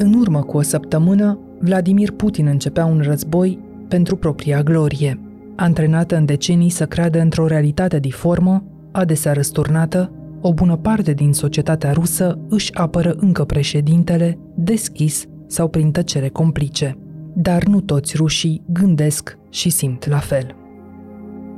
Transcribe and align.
În 0.00 0.14
urmă 0.14 0.42
cu 0.42 0.56
o 0.56 0.62
săptămână, 0.62 1.38
Vladimir 1.58 2.10
Putin 2.10 2.46
începea 2.46 2.84
un 2.84 3.00
război 3.00 3.58
pentru 3.88 4.16
propria 4.16 4.62
glorie. 4.62 5.20
Antrenată 5.56 6.16
în 6.16 6.24
decenii 6.24 6.68
să 6.68 6.86
creadă 6.86 7.20
într-o 7.20 7.46
realitate 7.46 7.98
diformă, 7.98 8.64
adesea 8.92 9.32
răsturnată, 9.32 10.12
o 10.40 10.52
bună 10.52 10.76
parte 10.76 11.12
din 11.12 11.32
societatea 11.32 11.92
rusă 11.92 12.38
își 12.48 12.74
apără 12.74 13.14
încă 13.18 13.44
președintele, 13.44 14.38
deschis 14.54 15.24
sau 15.46 15.68
prin 15.68 15.90
tăcere 15.90 16.28
complice. 16.28 16.98
Dar 17.34 17.64
nu 17.64 17.80
toți 17.80 18.16
rușii 18.16 18.62
gândesc 18.72 19.38
și 19.50 19.70
simt 19.70 20.08
la 20.08 20.18
fel. 20.18 20.54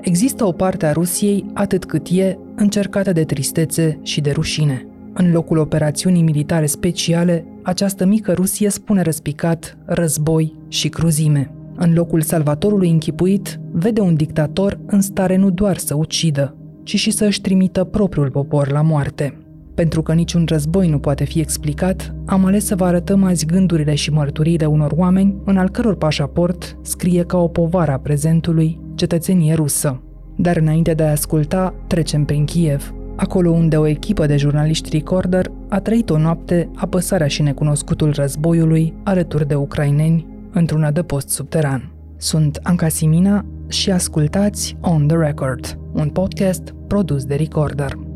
Există 0.01 0.45
o 0.45 0.53
parte 0.53 0.87
a 0.87 0.93
Rusiei, 0.93 1.47
atât 1.55 1.85
cât 1.85 2.07
e, 2.11 2.39
încercată 2.55 3.13
de 3.13 3.25
tristețe 3.25 3.99
și 4.03 4.21
de 4.21 4.31
rușine. 4.31 4.90
În 5.13 5.33
locul 5.33 5.59
operațiunii 5.59 6.23
militare 6.23 6.67
speciale, 6.67 7.45
această 7.63 8.05
mică 8.05 8.33
Rusie 8.33 8.69
spune 8.69 9.03
răspicat 9.03 9.79
război 9.85 10.55
și 10.69 10.89
cruzime. 10.89 11.55
În 11.77 11.93
locul 11.95 12.21
salvatorului 12.21 12.91
închipuit, 12.91 13.61
vede 13.73 14.01
un 14.01 14.15
dictator 14.15 14.81
în 14.87 15.01
stare 15.01 15.37
nu 15.37 15.51
doar 15.51 15.77
să 15.77 15.95
ucidă, 15.95 16.57
ci 16.83 16.97
și 16.97 17.11
să 17.11 17.25
își 17.25 17.41
trimită 17.41 17.85
propriul 17.85 18.31
popor 18.31 18.71
la 18.71 18.83
moarte. 18.83 19.39
Pentru 19.75 20.03
că 20.03 20.13
niciun 20.13 20.45
război 20.49 20.89
nu 20.89 20.99
poate 20.99 21.25
fi 21.25 21.41
explicat, 21.41 22.15
am 22.27 22.45
ales 22.45 22.67
să 22.67 22.75
vă 22.75 22.85
arătăm 22.85 23.25
azi 23.25 23.47
gândurile 23.47 23.95
și 23.95 24.11
mărturiile 24.11 24.67
unor 24.67 24.93
oameni 24.97 25.37
în 25.45 25.57
al 25.57 25.69
căror 25.69 25.97
pașaport 25.97 26.77
scrie 26.83 27.23
ca 27.23 27.39
o 27.39 27.49
povară 27.49 27.93
a 27.93 27.99
prezentului 27.99 28.81
cetățenie 28.95 29.55
rusă. 29.55 30.03
Dar 30.37 30.57
înainte 30.57 30.95
de 30.95 31.03
a 31.03 31.11
asculta, 31.11 31.75
trecem 31.87 32.25
prin 32.25 32.45
Kiev, 32.45 32.95
acolo 33.21 33.51
unde 33.51 33.77
o 33.77 33.87
echipă 33.87 34.27
de 34.27 34.37
jurnaliști 34.37 34.89
recorder 34.93 35.51
a 35.69 35.81
trăit 35.81 36.11
o 36.11 36.19
noapte 36.19 36.71
apăsarea 36.75 37.27
și 37.27 37.43
necunoscutul 37.43 38.13
războiului 38.13 38.95
alături 39.05 39.49
de 39.49 39.55
ucraineni 39.55 40.27
într-un 40.53 40.85
adăpost 40.85 41.29
subteran. 41.29 41.93
Sunt 42.17 42.61
Anca 42.63 42.89
Simina 42.89 43.45
și 43.69 43.91
ascultați 43.91 44.77
On 44.81 45.07
The 45.07 45.17
Record, 45.17 45.79
un 45.93 46.09
podcast 46.09 46.75
produs 46.87 47.25
de 47.25 47.35
Recorder. 47.35 48.10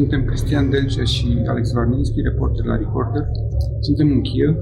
Suntem 0.00 0.24
Cristian 0.30 0.66
Delcea 0.72 1.06
și 1.14 1.28
Alex 1.52 1.64
Varninski, 1.76 2.26
reporter 2.30 2.64
la 2.72 2.76
Recorder. 2.84 3.24
Suntem 3.86 4.08
în 4.16 4.20
Kiev, 4.28 4.54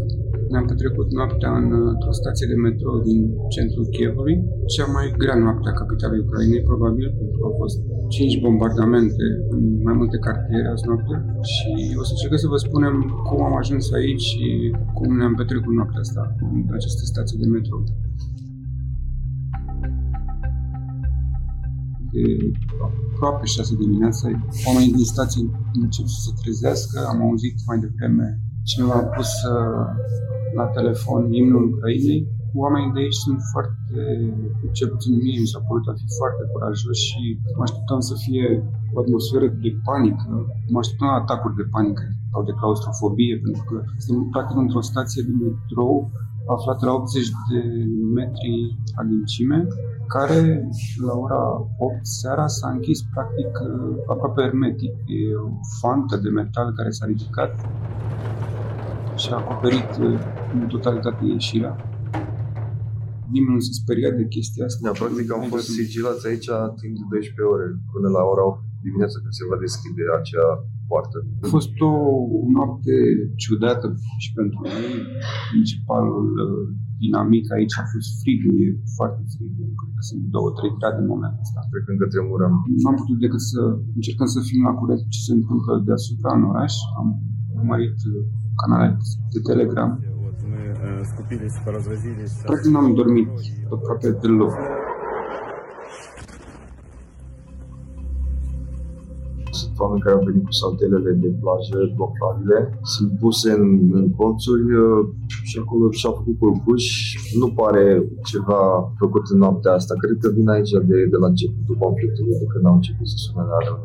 ne-am 0.50 0.66
petrecut 0.70 1.08
noaptea 1.18 1.50
într-o 1.94 2.18
stație 2.20 2.46
de 2.52 2.58
metro 2.66 2.90
din 3.08 3.20
centrul 3.54 3.86
Kievului, 3.94 4.36
cea 4.74 4.86
mai 4.96 5.06
grea 5.22 5.38
noapte 5.44 5.66
a 5.68 5.78
capitalei 5.80 6.24
Ucrainei, 6.24 6.68
probabil, 6.70 7.06
pentru 7.18 7.36
că 7.38 7.44
au 7.48 7.54
fost 7.62 7.76
cinci 8.14 8.40
bombardamente 8.46 9.24
în 9.54 9.62
mai 9.86 9.94
multe 10.00 10.18
cartiere 10.26 10.68
azi 10.68 10.86
noapte 10.88 11.14
și 11.52 11.70
o 12.00 12.02
să 12.06 12.12
încercăm 12.14 12.40
să 12.44 12.52
vă 12.54 12.58
spunem 12.66 12.94
cum 13.28 13.38
am 13.48 13.56
ajuns 13.62 13.84
aici 13.98 14.24
și 14.30 14.44
cum 14.96 15.08
ne-am 15.18 15.34
petrecut 15.40 15.72
noaptea 15.78 16.04
asta 16.06 16.22
în 16.44 16.58
această 16.78 17.02
stație 17.12 17.40
de 17.42 17.48
metro. 17.56 17.76
De 22.12 22.24
aproape 22.86 23.44
6 23.46 23.74
dimineața, 23.84 24.24
oamenii 24.66 24.92
din 24.92 25.04
stație 25.04 25.42
încep 25.82 26.06
să 26.06 26.18
se 26.26 26.32
trezească, 26.42 26.96
am 27.12 27.20
auzit 27.26 27.56
mai 27.66 27.78
devreme 27.78 28.26
cineva 28.70 28.94
a 28.94 29.08
pus 29.16 29.30
uh, 29.52 29.86
la 30.58 30.66
telefon 30.78 31.32
imnul 31.40 31.64
Ucrainei. 31.70 32.22
Oamenii 32.62 32.94
de 32.94 33.00
aici 33.04 33.22
sunt 33.26 33.40
foarte, 33.52 34.00
cel 34.76 34.88
puțin 34.94 35.12
mie 35.22 35.38
mi 35.40 35.52
s-a 35.52 35.60
părut 35.68 35.86
a 35.88 35.98
fi 36.00 36.06
foarte 36.20 36.42
curajoși 36.52 37.06
și 37.08 37.22
mă 37.56 37.62
așteptam 37.66 38.00
să 38.10 38.14
fie 38.24 38.46
o 38.94 38.96
atmosferă 39.02 39.46
de 39.64 39.70
panică, 39.88 40.30
mă 40.72 40.78
așteptam 40.78 41.08
la 41.12 41.20
atacuri 41.22 41.58
de 41.60 41.66
panică 41.74 42.04
sau 42.32 42.40
de 42.48 42.58
claustrofobie, 42.60 43.36
pentru 43.44 43.62
că 43.68 43.76
suntem 44.04 44.28
practic 44.34 44.56
într-o 44.64 44.88
stație 44.90 45.22
de 45.26 45.32
metrou 45.42 45.94
aflată 46.56 46.86
la 46.86 46.92
80 46.92 47.28
de 47.50 47.60
metri 48.14 48.78
adâncime, 48.94 49.66
care 50.08 50.68
la 51.06 51.14
ora 51.14 51.42
8 51.78 52.06
seara 52.06 52.46
s-a 52.46 52.68
închis 52.70 53.00
practic 53.12 53.46
uh, 53.46 53.96
aproape 54.06 54.40
hermetic. 54.42 54.92
E 55.06 55.34
o 55.34 55.48
fantă 55.80 56.16
de 56.16 56.28
metal 56.28 56.72
care 56.76 56.90
s-a 56.90 57.06
ridicat 57.06 57.52
și 59.16 59.28
a 59.32 59.36
acoperit 59.36 59.90
uh, 60.00 60.18
în 60.54 60.66
totalitate 60.68 61.24
ieșirea. 61.24 61.74
Nimeni 63.34 63.54
nu 63.54 63.60
se 63.60 63.72
speria 63.72 64.10
de 64.10 64.26
chestia 64.26 64.64
asta. 64.64 64.80
Da, 64.82 64.90
practic 64.90 65.32
am 65.32 65.42
fost 65.54 65.68
sigilați 65.68 66.26
aici 66.26 66.48
timp 66.80 66.94
de 66.98 67.04
12 67.08 67.42
ore, 67.54 67.66
până 67.92 68.08
la 68.16 68.22
ora 68.32 68.44
8 68.46 68.60
dimineața 68.86 69.18
când 69.22 69.34
se 69.40 69.48
va 69.50 69.56
deschide 69.66 70.02
acea 70.18 70.46
poartă. 70.90 71.18
A 71.44 71.46
fost 71.56 71.72
o 71.90 71.92
noapte 72.56 72.94
ciudată 73.42 73.86
și 74.22 74.30
pentru 74.38 74.58
noi. 74.70 74.86
Principalul 75.52 76.28
uh, 76.44 76.62
dinamic 77.02 77.44
aici 77.56 77.74
a 77.82 77.84
fost 77.92 78.10
frigul, 78.22 78.54
e 78.64 78.68
foarte 78.98 79.22
frig. 79.32 79.52
Cred 79.78 79.92
că 79.96 80.02
sunt 80.10 80.22
2-3 80.72 80.78
grade 80.78 81.00
în 81.04 81.10
momentul 81.14 81.44
ăsta. 81.46 81.60
Cred 81.70 81.82
că 81.84 81.90
încă 81.94 82.06
tremurăm. 82.12 82.54
Nu 82.82 82.88
am 82.90 82.96
putut 83.02 83.18
decât 83.24 83.42
să 83.52 83.60
încercăm 83.98 84.28
să 84.36 84.40
fim 84.48 84.60
la 84.68 84.72
curent 84.80 85.00
cu 85.04 85.10
ce 85.14 85.20
se 85.26 85.32
întâmplă 85.38 85.72
deasupra 85.88 86.30
în 86.38 86.44
oraș. 86.50 86.74
Am 87.00 87.08
urmărit 87.58 87.98
uh, 88.10 88.20
canale 88.60 88.88
de 89.32 89.40
Telegram. 89.48 89.90
Practic 92.48 92.70
n-am 92.72 92.94
dormit 93.00 93.28
aproape 93.74 94.08
deloc. 94.22 94.52
Oameni 99.84 100.04
care 100.04 100.14
au 100.16 100.26
venit 100.28 100.44
cu 100.48 100.54
saltelele 100.62 101.12
de 101.22 101.30
plajă 101.40 101.78
gonflabile, 101.98 102.58
sunt 102.94 103.10
puse 103.22 103.50
în, 103.60 103.70
în 104.00 104.06
colțuri 104.18 104.68
uh, 104.84 105.00
și 105.48 105.56
acolo 105.62 105.84
și-au 105.98 106.14
făcut 106.18 106.36
culcuși. 106.42 106.94
Nu 107.40 107.48
pare 107.60 107.84
ceva 108.30 108.62
făcut 109.02 109.24
în 109.32 109.38
noaptea 109.44 109.72
asta. 109.78 109.94
Cred 110.02 110.16
că 110.22 110.28
vine 110.36 110.52
aici 110.56 110.74
de, 110.90 110.98
de 111.12 111.18
la 111.22 111.28
începutul 111.32 111.76
conflictului, 111.84 112.40
de 112.42 112.46
când 112.52 112.64
au 112.66 112.76
început 112.78 113.06
să 113.12 113.16
sune 113.24 113.44
la 113.52 113.58
rău. 113.66 113.78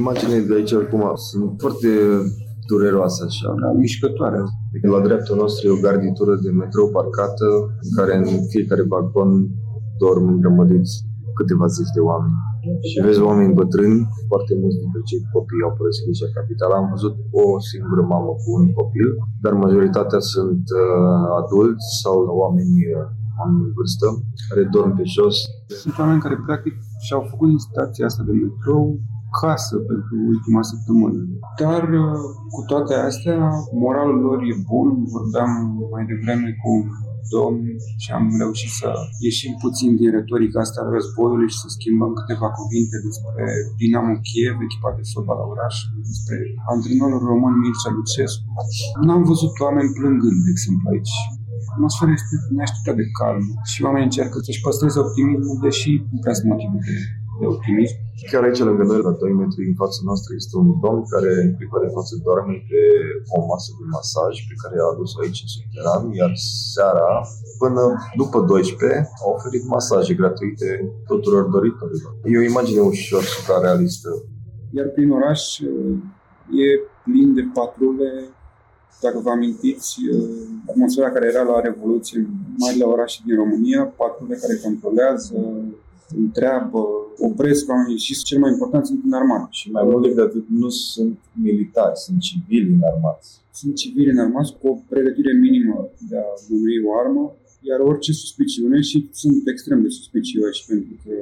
Imaginele 0.00 0.46
de 0.48 0.54
aici 0.58 0.74
acum 0.82 1.04
sunt 1.28 1.50
foarte 1.62 1.90
dureroasă 2.70 3.20
așa. 3.28 3.48
Da, 3.62 3.68
mișcătoare. 3.82 4.40
La 4.94 5.00
dreptul 5.08 5.36
nostru 5.36 5.62
e 5.66 5.76
o 5.76 5.84
garditură 5.86 6.34
de 6.44 6.50
metrou 6.50 6.86
parcată 6.96 7.46
în 7.86 7.90
care 7.98 8.12
în 8.16 8.26
fiecare 8.52 8.84
balcon 8.92 9.30
dorm 10.02 10.26
rămădiți 10.46 10.94
câteva 11.38 11.66
zeci 11.66 11.94
de 11.96 12.00
oameni. 12.10 12.38
Și 12.88 12.98
vezi 13.06 13.20
oameni 13.28 13.58
bătrâni, 13.60 14.00
foarte 14.30 14.52
mulți 14.60 14.80
dintre 14.82 15.00
cei 15.08 15.22
copii 15.34 15.66
au 15.66 15.72
părăsit 15.78 16.06
deja 16.10 16.28
capitala. 16.38 16.74
Am 16.80 16.88
văzut 16.94 17.14
o 17.42 17.44
singură 17.70 18.02
mamă 18.14 18.32
cu 18.42 18.48
un 18.58 18.66
copil, 18.78 19.08
dar 19.42 19.52
majoritatea 19.66 20.20
sunt 20.34 20.64
uh, 20.82 21.38
adulți 21.40 21.86
sau 22.02 22.16
oameni 22.42 22.76
uh, 22.96 23.06
oameni 23.40 23.66
în 23.66 23.72
vârstă, 23.76 24.06
care 24.48 24.62
dorm 24.76 24.90
pe 24.98 25.04
jos. 25.16 25.36
Sunt 25.82 25.94
oameni 26.02 26.24
care 26.24 26.44
practic 26.46 26.74
și-au 27.06 27.22
făcut 27.30 27.48
din 27.48 27.60
stația 27.68 28.06
asta 28.06 28.22
de 28.28 28.34
metrou 28.42 28.84
casă 29.40 29.76
pentru 29.90 30.14
ultima 30.32 30.62
săptămână. 30.72 31.18
Dar 31.62 31.82
uh, 32.02 32.18
cu 32.54 32.60
toate 32.70 32.94
astea, 33.08 33.38
moralul 33.82 34.18
lor 34.26 34.38
e 34.52 34.54
bun. 34.70 34.88
Vorbeam 35.14 35.50
mai 35.92 36.04
devreme 36.10 36.48
cu 36.62 36.72
domn 37.34 37.62
și 38.02 38.10
am 38.18 38.24
reușit 38.42 38.72
să 38.80 38.88
ieșim 39.26 39.52
puțin 39.64 39.90
din 40.00 40.10
retorica 40.18 40.58
asta 40.60 40.78
a 40.80 40.90
războiului 40.94 41.50
și 41.52 41.60
să 41.62 41.68
schimbăm 41.76 42.12
câteva 42.20 42.48
cuvinte 42.58 42.96
despre 43.06 43.44
Dinamo 43.78 44.14
Kiev, 44.26 44.56
echipa 44.66 44.90
de 44.98 45.04
fotbal 45.12 45.38
la 45.40 45.46
oraș, 45.54 45.76
despre 46.10 46.36
antrenorul 46.72 47.22
român 47.30 47.54
Mircea 47.62 47.90
Lucescu. 47.96 48.46
N-am 49.06 49.22
văzut 49.30 49.54
oameni 49.66 49.94
plângând, 49.98 50.38
de 50.46 50.50
exemplu, 50.54 50.86
aici. 50.92 51.16
Atmosfera 51.74 52.12
este 52.18 52.34
neașteptat 52.56 52.96
de 53.00 53.06
calm 53.18 53.44
și 53.70 53.78
oamenii 53.86 54.08
încearcă 54.10 54.36
să-și 54.46 54.64
păstreze 54.66 54.98
optimismul, 55.04 55.58
deși 55.66 55.90
nu 56.12 56.18
prea 56.22 56.36
sunt 56.36 56.48
motive 56.50 56.78
de 56.86 56.94
de 57.42 57.48
optimism. 57.54 57.96
Chiar 58.30 58.42
aici, 58.44 58.66
lângă 58.68 58.84
noi, 58.90 59.00
la 59.08 59.12
2 59.22 59.32
metri 59.40 59.70
în 59.72 59.76
fața 59.82 60.00
noastră, 60.08 60.30
este 60.40 60.54
un 60.62 60.68
domn 60.84 61.00
care 61.12 61.30
în 61.44 61.50
clipa 61.56 61.78
de 61.84 61.90
față 61.96 62.12
doarme 62.26 62.54
pe 62.68 62.80
o 63.36 63.38
masă 63.50 63.70
de 63.78 63.84
masaj 63.96 64.34
pe 64.48 64.54
care 64.62 64.76
a 64.78 64.92
adus 64.94 65.10
aici 65.22 65.42
în 65.44 65.50
subteran, 65.54 66.02
iar 66.20 66.32
seara, 66.72 67.10
până 67.62 67.82
după 68.20 68.38
12, 68.40 68.98
a 69.22 69.26
oferit 69.36 69.64
masaje 69.76 70.12
gratuite 70.20 70.68
tuturor 71.10 71.44
doritorilor. 71.54 72.12
E 72.32 72.42
o 72.42 72.48
imagine 72.52 72.80
ușor 72.92 73.24
realistă. 73.66 74.10
Iar 74.76 74.88
prin 74.96 75.10
oraș 75.18 75.42
e 76.64 76.66
plin 77.04 77.28
de 77.38 77.44
patrule 77.56 78.10
dacă 79.04 79.18
vă 79.24 79.30
amintiți, 79.30 79.96
atmosfera 80.70 81.10
care 81.10 81.26
era 81.32 81.42
la 81.42 81.60
Revoluție, 81.60 82.18
marile 82.62 82.84
orașe 82.84 83.18
din 83.26 83.36
România, 83.42 83.82
patrule 84.00 84.36
care 84.42 84.54
controlează, 84.64 85.34
întreabă, 86.16 86.80
opresc 87.18 87.68
oamenii 87.68 87.98
și 87.98 88.22
cel 88.22 88.38
mai 88.38 88.50
important 88.50 88.86
sunt 88.86 89.00
înarmați. 89.04 89.58
Și 89.58 89.70
mai 89.70 89.84
mult 89.84 90.02
decât 90.02 90.18
atât, 90.18 90.44
nu 90.48 90.68
sunt 90.68 91.18
militari, 91.42 91.98
sunt 91.98 92.18
civili 92.20 92.72
înarmați. 92.72 93.28
Sunt 93.52 93.74
civili 93.74 94.10
înarmați 94.10 94.52
cu 94.58 94.68
o 94.68 94.78
pregătire 94.88 95.32
minimă 95.32 95.90
de 96.08 96.16
a 96.16 96.28
mânui 96.48 96.84
o 96.86 96.90
armă. 97.02 97.36
Iar 97.60 97.80
orice 97.80 98.12
suspiciune, 98.12 98.80
și 98.80 99.08
sunt 99.12 99.48
extrem 99.52 99.82
de 99.82 99.88
suspicioși, 99.88 100.66
pentru 100.66 100.94
că 101.04 101.12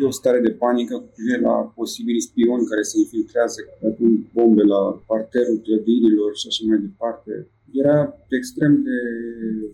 e 0.00 0.10
o 0.12 0.18
stare 0.20 0.40
de 0.40 0.50
panică 0.50 0.94
cu 0.98 1.08
privire 1.14 1.40
la 1.40 1.56
posibili 1.78 2.26
spioni 2.28 2.68
care 2.70 2.82
se 2.82 2.98
infiltrează, 2.98 3.58
care 3.80 3.92
pun 3.98 4.12
bombe 4.34 4.62
la 4.62 4.82
parterul 5.06 5.58
clădirilor 5.66 6.30
și 6.40 6.46
așa 6.50 6.62
mai 6.68 6.78
departe. 6.78 7.32
Era 7.82 8.14
extrem 8.28 8.72
de 8.82 8.98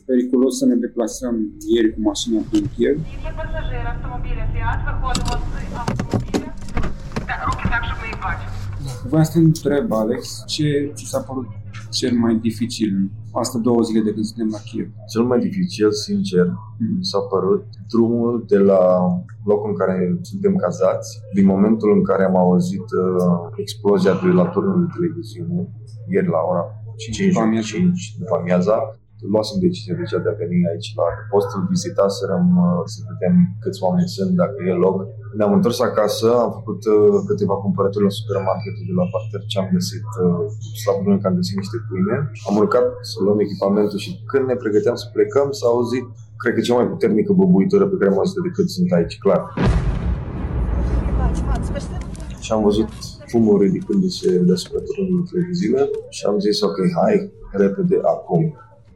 periculos 0.06 0.58
să 0.58 0.66
ne 0.66 0.74
deplasăm 0.74 1.34
ieri 1.74 1.94
cu 1.94 2.00
mașina 2.00 2.40
prin 2.50 2.66
Kiev. 2.74 2.98
Vreau 9.08 9.24
să 9.24 9.32
te 9.32 9.38
întreb, 9.38 9.92
Alex, 9.92 10.44
ce 10.46 10.92
ți 10.94 11.04
s-a 11.04 11.20
părut 11.20 11.46
cel 11.90 12.14
mai 12.14 12.34
dificil 12.34 12.90
în 12.96 13.08
astea 13.32 13.60
două 13.60 13.82
zile 13.82 14.00
de 14.00 14.12
când 14.12 14.24
suntem 14.24 14.48
la 14.50 14.58
Kiev? 14.58 14.88
Cel 15.12 15.22
mai 15.22 15.38
dificil, 15.38 15.92
sincer, 15.92 16.46
mm. 16.46 16.96
mi 16.96 17.04
s-a 17.04 17.18
părut 17.18 17.64
drumul 17.88 18.44
de 18.48 18.58
la 18.58 18.82
locul 19.44 19.70
în 19.70 19.76
care 19.76 20.18
suntem 20.20 20.56
cazați, 20.56 21.20
din 21.34 21.46
momentul 21.46 21.92
în 21.92 22.02
care 22.02 22.24
am 22.24 22.36
auzit 22.36 22.88
uh, 23.02 23.52
explozia 23.56 24.12
de 24.24 24.28
la 24.28 24.44
turnul 24.44 24.80
de 24.80 24.92
televiziune, 24.94 25.68
ieri 26.08 26.28
la 26.28 26.40
ora 26.50 26.81
5, 26.96 27.16
5, 27.16 27.66
5 27.66 28.16
după 28.18 28.34
amiaza, 28.40 28.76
luasem 29.34 29.56
decizia 29.66 29.96
deja 30.02 30.18
de 30.24 30.28
a 30.30 30.40
veni 30.42 30.58
aici 30.70 30.88
la 31.00 31.06
postul, 31.32 31.60
vizitaserăm 31.74 32.46
uh, 32.66 32.82
să 32.92 32.98
vedem 33.10 33.34
câți 33.62 33.82
oameni 33.86 34.14
sunt, 34.16 34.32
dacă 34.42 34.58
e 34.70 34.84
loc. 34.86 34.96
Ne-am 35.38 35.52
întors 35.58 35.78
acasă, 35.90 36.28
am 36.44 36.52
făcut 36.58 36.80
uh, 36.94 37.16
câteva 37.28 37.54
cumpărături 37.64 38.06
la 38.08 38.16
supermarketul 38.18 38.84
de 38.90 38.94
la 39.00 39.06
parter 39.12 39.42
ce 39.50 39.56
am 39.62 39.68
găsit, 39.76 40.06
uh, 40.24 40.42
slavă 40.82 41.18
că 41.20 41.26
am 41.28 41.38
găsit 41.40 41.56
niște 41.62 41.78
pâine. 41.88 42.16
Am 42.48 42.54
urcat 42.62 42.86
să 43.10 43.16
luăm 43.24 43.38
echipamentul 43.46 43.98
și 44.04 44.10
când 44.30 44.44
ne 44.50 44.56
pregăteam 44.62 44.96
să 45.02 45.06
plecăm 45.16 45.48
s-a 45.58 45.66
auzit, 45.74 46.06
cred 46.42 46.52
că 46.54 46.60
cea 46.66 46.78
mai 46.78 46.88
puternică 46.92 47.30
băbuitură 47.38 47.84
pe 47.88 47.96
care 47.98 48.10
am 48.10 48.18
auzit 48.22 48.40
de 48.46 48.54
cât 48.56 48.68
sunt 48.76 48.90
aici, 48.96 49.16
clar. 49.24 49.40
Și 52.44 52.52
am 52.52 52.62
văzut 52.68 52.88
fumul 53.32 53.56
ridicându-se 53.64 54.28
deasupra 54.48 54.80
turnului 54.86 55.24
de 55.24 55.30
televiziune 55.30 55.84
și 56.16 56.22
am 56.30 56.38
zis, 56.46 56.60
ok, 56.68 56.78
hai, 57.00 57.16
repede, 57.62 57.96
acum 58.14 58.42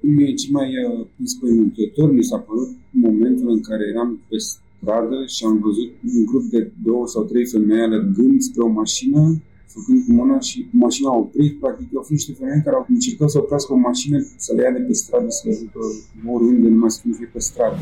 mie 0.01 0.35
ce 0.41 0.47
mai 0.51 0.69
uh, 0.85 1.07
înspăimântător 1.23 2.09
mi 2.13 2.25
s-a 2.31 2.39
părut 2.49 2.71
momentul 2.91 3.49
în 3.57 3.61
care 3.69 3.85
eram 3.93 4.11
pe 4.29 4.37
stradă 4.49 5.19
și 5.35 5.45
am 5.45 5.57
văzut 5.67 5.91
un 6.15 6.25
grup 6.31 6.45
de 6.55 6.61
două 6.87 7.07
sau 7.07 7.23
trei 7.25 7.47
femei 7.47 7.83
alergând 7.87 8.41
spre 8.41 8.63
o 8.63 8.69
mașină, 8.81 9.21
făcând 9.75 9.99
cu 10.05 10.13
mâna 10.13 10.39
și 10.49 10.59
mașina 10.71 11.09
a 11.11 11.17
oprit. 11.25 11.53
Practic 11.61 11.89
au 11.97 12.05
fost 12.07 12.11
niște 12.11 12.33
femei 12.39 12.63
care 12.65 12.77
au 12.77 12.87
încercat 12.89 13.31
să 13.31 13.39
oprească 13.39 13.73
o 13.73 13.77
mașină, 13.77 14.17
să 14.37 14.51
le 14.55 14.63
ia 14.63 14.73
de 14.77 14.83
pe 14.89 14.93
stradă, 14.93 15.27
să 15.29 15.43
le 15.45 15.53
ajută 15.55 15.79
oriunde, 16.35 16.69
numai 16.69 16.91
să 16.91 17.01
fie 17.17 17.31
pe 17.33 17.39
stradă. 17.39 17.77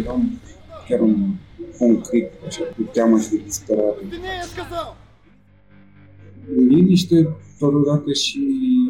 Era 0.00 0.14
chiar 0.88 1.00
un 1.00 1.16
concret, 1.78 2.32
așa, 2.46 2.62
cu 2.76 2.82
teamă 2.92 3.18
și 3.20 3.30
de 3.30 3.40
disperare. 3.44 4.00
Liniște, 6.54 7.28
totodată 7.58 8.12
și 8.12 8.40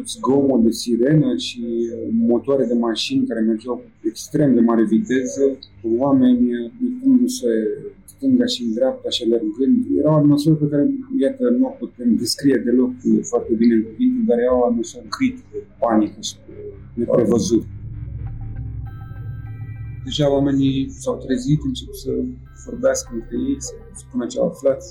zgomot 0.05 0.63
de 0.63 0.71
sirenă 0.71 1.35
și 1.35 1.63
uh, 1.65 2.09
motoare 2.11 2.65
de 2.65 2.73
mașini 2.73 3.27
care 3.27 3.39
mergeau 3.39 3.83
extrem 4.01 4.53
de 4.53 4.59
mare 4.59 4.83
viteză, 4.83 5.57
oameni 5.97 6.43
uh, 6.53 6.71
uitându-se 6.83 7.47
stânga 8.05 8.45
și 8.45 8.63
în 8.63 8.73
dreapta 8.73 9.09
și 9.09 9.23
alergând. 9.23 9.85
Era 9.99 10.11
o 10.11 10.17
atmosferă 10.17 10.55
pe 10.55 10.67
care, 10.67 10.83
iată, 11.19 11.49
nu 11.59 11.65
o 11.65 11.69
putem 11.69 12.15
descrie 12.15 12.61
deloc 12.65 12.91
foarte 13.21 13.53
bine 13.53 13.73
în 13.73 13.83
cuvinte, 13.83 14.23
dar 14.27 14.37
era 14.39 14.59
o 14.59 14.65
atmosferă 14.65 15.05
critică, 15.09 15.57
panică 15.79 16.19
și 16.21 16.35
neprevăzut. 16.93 17.63
Deja 20.03 20.31
oamenii 20.31 20.89
s-au 20.89 21.15
trezit, 21.25 21.59
încep 21.63 21.93
să 21.93 22.11
vorbească 22.65 23.09
între 23.13 23.37
ei, 23.49 23.55
să 23.59 23.73
spună 23.95 24.25
ce 24.25 24.39
au 24.39 24.47
aflat, 24.47 24.83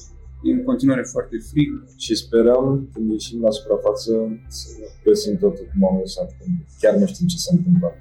E 0.46 0.52
în 0.52 0.64
continuare 0.64 1.02
foarte 1.02 1.37
frig. 1.50 1.70
Și 1.96 2.14
sperăm, 2.14 2.88
când 2.93 3.10
ieșim 3.10 3.40
la 3.40 3.50
suprafață, 3.50 4.12
să 4.48 4.69
găsim 5.04 5.37
totul 5.37 5.66
cum 5.70 5.88
am 5.88 5.98
lăsat, 5.98 6.28
când 6.38 6.54
chiar 6.81 6.94
nu 6.94 7.06
știm 7.06 7.26
ce 7.26 7.37
s-a 7.37 7.52
întâmplat. 7.56 7.96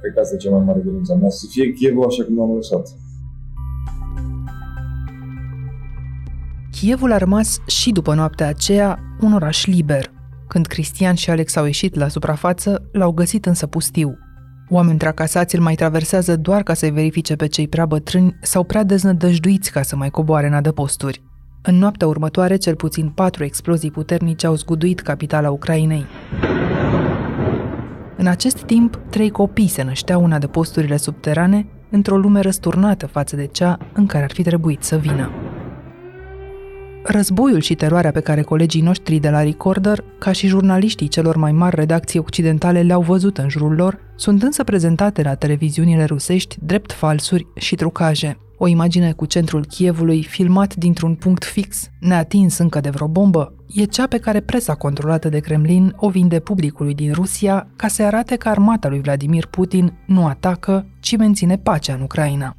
Cred 0.00 0.12
că 0.14 0.20
asta 0.20 0.34
e 0.34 0.38
cea 0.38 0.50
mai 0.50 0.64
mare 0.64 0.80
dorința 0.80 1.14
mea, 1.14 1.30
să 1.30 1.46
fie 1.50 1.72
Chievul 1.72 2.04
așa 2.04 2.24
cum 2.24 2.40
am 2.40 2.54
lăsat. 2.54 2.88
Chievul 6.80 7.12
a 7.12 7.16
rămas 7.16 7.60
și 7.66 7.92
după 7.92 8.14
noaptea 8.14 8.48
aceea 8.48 8.98
un 9.20 9.32
oraș 9.32 9.66
liber. 9.66 10.12
Când 10.48 10.66
Cristian 10.66 11.14
și 11.14 11.30
Alex 11.30 11.56
au 11.56 11.64
ieșit 11.64 11.94
la 11.94 12.08
suprafață, 12.08 12.88
l-au 12.92 13.12
găsit 13.12 13.46
însă 13.46 13.66
pustiu. 13.66 14.18
Oameni 14.70 14.98
tracasați 14.98 15.54
îl 15.54 15.62
mai 15.62 15.74
traversează 15.74 16.36
doar 16.36 16.62
ca 16.62 16.74
să-i 16.74 16.90
verifice 16.90 17.36
pe 17.36 17.46
cei 17.46 17.68
prea 17.68 17.86
bătrâni 17.86 18.38
sau 18.42 18.64
prea 18.64 18.84
deznădăjduiți 18.84 19.72
ca 19.72 19.82
să 19.82 19.96
mai 19.96 20.10
coboare 20.10 20.46
în 20.46 20.52
adăposturi. 20.52 21.22
În 21.62 21.78
noaptea 21.78 22.06
următoare, 22.06 22.56
cel 22.56 22.74
puțin 22.74 23.08
patru 23.08 23.44
explozii 23.44 23.90
puternice 23.90 24.46
au 24.46 24.54
zguduit 24.54 25.00
capitala 25.00 25.50
Ucrainei. 25.50 26.06
În 28.16 28.26
acest 28.26 28.62
timp, 28.62 29.00
trei 29.10 29.30
copii 29.30 29.68
se 29.68 29.82
nășteau 29.82 30.24
în 30.24 30.32
adăposturile 30.32 30.96
subterane, 30.96 31.66
într-o 31.90 32.16
lume 32.16 32.40
răsturnată 32.40 33.06
față 33.06 33.36
de 33.36 33.46
cea 33.46 33.78
în 33.92 34.06
care 34.06 34.24
ar 34.24 34.32
fi 34.32 34.42
trebuit 34.42 34.82
să 34.82 34.96
vină. 34.96 35.30
Războiul 37.02 37.60
și 37.60 37.74
teroarea 37.74 38.10
pe 38.10 38.20
care 38.20 38.42
colegii 38.42 38.80
noștri 38.80 39.18
de 39.18 39.30
la 39.30 39.42
Recorder, 39.42 40.04
ca 40.18 40.32
și 40.32 40.46
jurnaliștii 40.46 41.08
celor 41.08 41.36
mai 41.36 41.52
mari 41.52 41.76
redacții 41.76 42.18
occidentale 42.18 42.82
le-au 42.82 43.00
văzut 43.02 43.38
în 43.38 43.48
jurul 43.48 43.74
lor, 43.74 43.98
sunt 44.16 44.42
însă 44.42 44.64
prezentate 44.64 45.22
la 45.22 45.34
televiziunile 45.34 46.04
rusești 46.04 46.56
drept 46.60 46.92
falsuri 46.92 47.46
și 47.54 47.74
trucaje– 47.74 48.36
o 48.58 48.66
imagine 48.66 49.12
cu 49.12 49.26
centrul 49.26 49.64
Chievului 49.64 50.22
filmat 50.22 50.74
dintr-un 50.74 51.14
punct 51.14 51.44
fix, 51.44 51.90
neatins 52.00 52.58
încă 52.58 52.80
de 52.80 52.90
vreo 52.90 53.08
bombă, 53.08 53.52
e 53.74 53.84
cea 53.84 54.06
pe 54.06 54.18
care 54.18 54.40
presa 54.40 54.74
controlată 54.74 55.28
de 55.28 55.38
Kremlin 55.38 55.94
o 55.96 56.08
vinde 56.08 56.40
publicului 56.40 56.94
din 56.94 57.12
Rusia 57.12 57.68
ca 57.76 57.88
să 57.88 58.02
arate 58.02 58.36
că 58.36 58.48
armata 58.48 58.88
lui 58.88 59.00
Vladimir 59.00 59.46
Putin 59.46 59.98
nu 60.06 60.26
atacă, 60.26 60.86
ci 61.00 61.16
menține 61.16 61.56
pacea 61.56 61.94
în 61.94 62.00
Ucraina. 62.00 62.56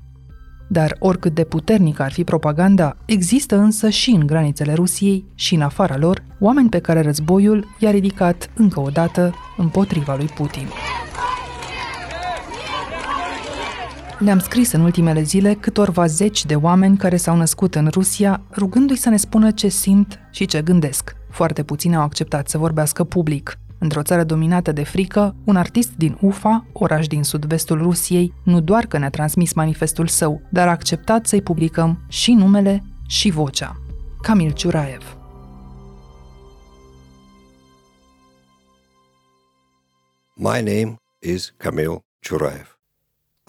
Dar 0.71 0.95
oricât 0.99 1.33
de 1.33 1.43
puternică 1.43 2.03
ar 2.03 2.11
fi 2.11 2.23
propaganda, 2.23 2.97
există 3.05 3.57
însă 3.57 3.89
și 3.89 4.09
în 4.09 4.25
granițele 4.25 4.73
Rusiei 4.73 5.25
și 5.35 5.55
în 5.55 5.61
afara 5.61 5.97
lor 5.97 6.23
oameni 6.39 6.69
pe 6.69 6.79
care 6.79 7.01
războiul 7.01 7.67
i-a 7.79 7.91
ridicat 7.91 8.49
încă 8.55 8.79
o 8.79 8.89
dată 8.89 9.33
împotriva 9.57 10.15
lui 10.15 10.25
Putin. 10.25 10.67
Le-am 14.19 14.39
scris 14.39 14.71
în 14.71 14.81
ultimele 14.81 15.21
zile 15.21 15.53
câtorva 15.53 16.05
zeci 16.05 16.45
de 16.45 16.55
oameni 16.55 16.97
care 16.97 17.17
s-au 17.17 17.35
născut 17.35 17.75
în 17.75 17.87
Rusia, 17.91 18.41
rugându-i 18.51 18.95
să 18.95 19.09
ne 19.09 19.17
spună 19.17 19.51
ce 19.51 19.67
simt 19.67 20.19
și 20.31 20.45
ce 20.45 20.61
gândesc. 20.61 21.15
Foarte 21.29 21.63
puțini 21.63 21.95
au 21.95 22.01
acceptat 22.01 22.49
să 22.49 22.57
vorbească 22.57 23.03
public. 23.03 23.59
Într-o 23.77 24.01
țară 24.01 24.23
dominată 24.23 24.71
de 24.71 24.83
frică, 24.83 25.35
un 25.43 25.55
artist 25.55 25.95
din 25.97 26.17
Ufa, 26.21 26.65
oraș 26.73 27.07
din 27.07 27.23
sud-vestul 27.23 27.81
Rusiei, 27.81 28.33
nu 28.43 28.61
doar 28.61 28.85
că 28.85 28.97
ne-a 28.97 29.09
transmis 29.09 29.53
manifestul 29.53 30.07
său, 30.07 30.41
dar 30.51 30.67
a 30.67 30.71
acceptat 30.71 31.25
să-i 31.25 31.41
publicăm 31.41 32.05
și 32.07 32.33
numele 32.33 32.83
și 33.07 33.29
vocea. 33.29 33.81
Camil 34.21 34.51
Ciuraev 34.51 35.17
My 40.35 40.61
name 40.61 40.95
is 41.19 41.53
Camil 41.57 41.99
Ciuraev. 42.19 42.78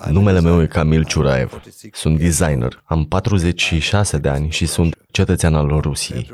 Numele 0.09 0.40
meu 0.40 0.62
e 0.62 0.66
Camil 0.66 1.04
Ciuraev. 1.04 1.62
Sunt 1.92 2.19
designer, 2.19 2.83
am 2.85 3.04
46 3.04 4.19
de 4.19 4.28
ani 4.28 4.50
și 4.50 4.66
sunt 4.66 4.97
cetățean 5.11 5.54
al 5.54 5.80
Rusiei. 5.80 6.30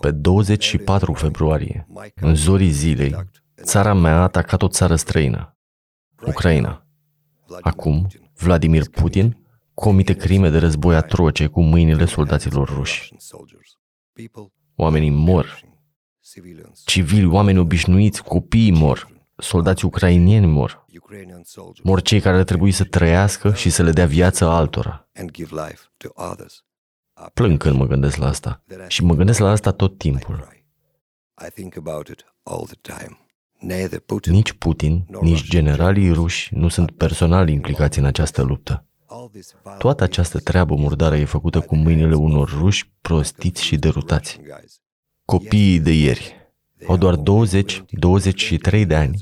Pe 0.00 0.10
24 0.10 1.12
februarie, 1.12 1.86
în 2.14 2.34
zorii 2.34 2.70
zilei, 2.70 3.14
țara 3.62 3.94
mea 3.94 4.16
a 4.16 4.22
atacat 4.22 4.62
o 4.62 4.68
țară 4.68 4.96
străină, 4.96 5.56
Ucraina. 6.26 6.86
Acum, 7.60 8.06
Vladimir 8.34 8.88
Putin 8.88 9.36
comite 9.74 10.14
crime 10.14 10.50
de 10.50 10.58
război 10.58 10.96
atroce 10.96 11.46
cu 11.46 11.62
mâinile 11.62 12.04
soldaților 12.04 12.68
ruși. 12.68 13.14
Oamenii 14.74 15.10
mor. 15.10 15.60
Civili, 16.84 17.26
oameni 17.26 17.58
obișnuiți, 17.58 18.22
copiii 18.22 18.72
mor. 18.72 19.15
Soldații 19.36 19.86
ucrainieni 19.86 20.46
mor. 20.46 20.84
Mor 21.82 22.02
cei 22.02 22.20
care 22.20 22.36
ar 22.36 22.44
trebui 22.44 22.70
să 22.70 22.84
trăiască 22.84 23.54
și 23.54 23.70
să 23.70 23.82
le 23.82 23.90
dea 23.90 24.06
viață 24.06 24.44
altora. 24.44 25.08
Plâng 27.34 27.58
când 27.58 27.76
mă 27.76 27.86
gândesc 27.86 28.16
la 28.16 28.26
asta 28.26 28.62
și 28.88 29.04
mă 29.04 29.14
gândesc 29.14 29.38
la 29.38 29.50
asta 29.50 29.72
tot 29.72 29.98
timpul. 29.98 30.48
Nici 34.24 34.52
Putin, 34.52 35.06
nici 35.20 35.48
generalii 35.48 36.12
ruși 36.12 36.54
nu 36.54 36.68
sunt 36.68 36.90
personal 36.90 37.48
implicați 37.48 37.98
în 37.98 38.04
această 38.04 38.42
luptă. 38.42 38.86
Toată 39.78 40.02
această 40.02 40.38
treabă 40.38 40.74
murdară 40.74 41.16
e 41.16 41.24
făcută 41.24 41.60
cu 41.60 41.76
mâinile 41.76 42.14
unor 42.14 42.48
ruși 42.48 42.92
prostiți 43.00 43.62
și 43.62 43.76
derutați. 43.76 44.40
Copiii 45.24 45.80
de 45.80 45.92
ieri 45.92 46.45
au 46.86 46.96
doar 46.96 47.16
20-23 47.16 48.86
de 48.86 48.94
ani 48.94 49.18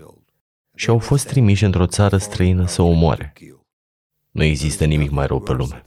și 0.75 0.89
au 0.89 0.99
fost 0.99 1.27
trimiși 1.27 1.65
într-o 1.65 1.87
țară 1.87 2.17
străină 2.17 2.67
să 2.67 2.83
o 2.83 2.87
omoare. 2.87 3.33
Nu 4.31 4.43
există 4.43 4.85
nimic 4.85 5.11
mai 5.11 5.27
rău 5.27 5.41
pe 5.41 5.53
lume. 5.53 5.83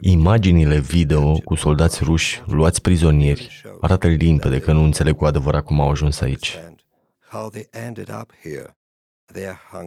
Imaginile 0.00 0.78
video 0.78 1.38
cu 1.38 1.54
soldați 1.54 2.04
ruși 2.04 2.42
luați 2.46 2.80
prizonieri 2.80 3.62
arată 3.80 4.06
limpede 4.06 4.60
că 4.60 4.72
nu 4.72 4.82
înțeleg 4.82 5.16
cu 5.16 5.24
adevărat 5.24 5.64
cum 5.64 5.80
au 5.80 5.90
ajuns 5.90 6.20
aici. 6.20 6.58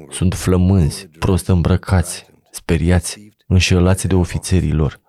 Sunt 0.10 0.34
flămânzi, 0.34 1.08
prost 1.08 1.48
îmbrăcați, 1.48 2.26
speriați, 2.52 3.30
înșelați 3.48 4.08
de 4.08 4.16
ofițerii 4.16 4.74
lor. 4.74 5.00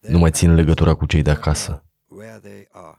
Nu 0.00 0.18
mai 0.18 0.30
țin 0.30 0.54
legătura 0.54 0.94
cu 0.94 1.06
cei 1.06 1.22
de 1.22 1.30
acasă. 1.30 1.84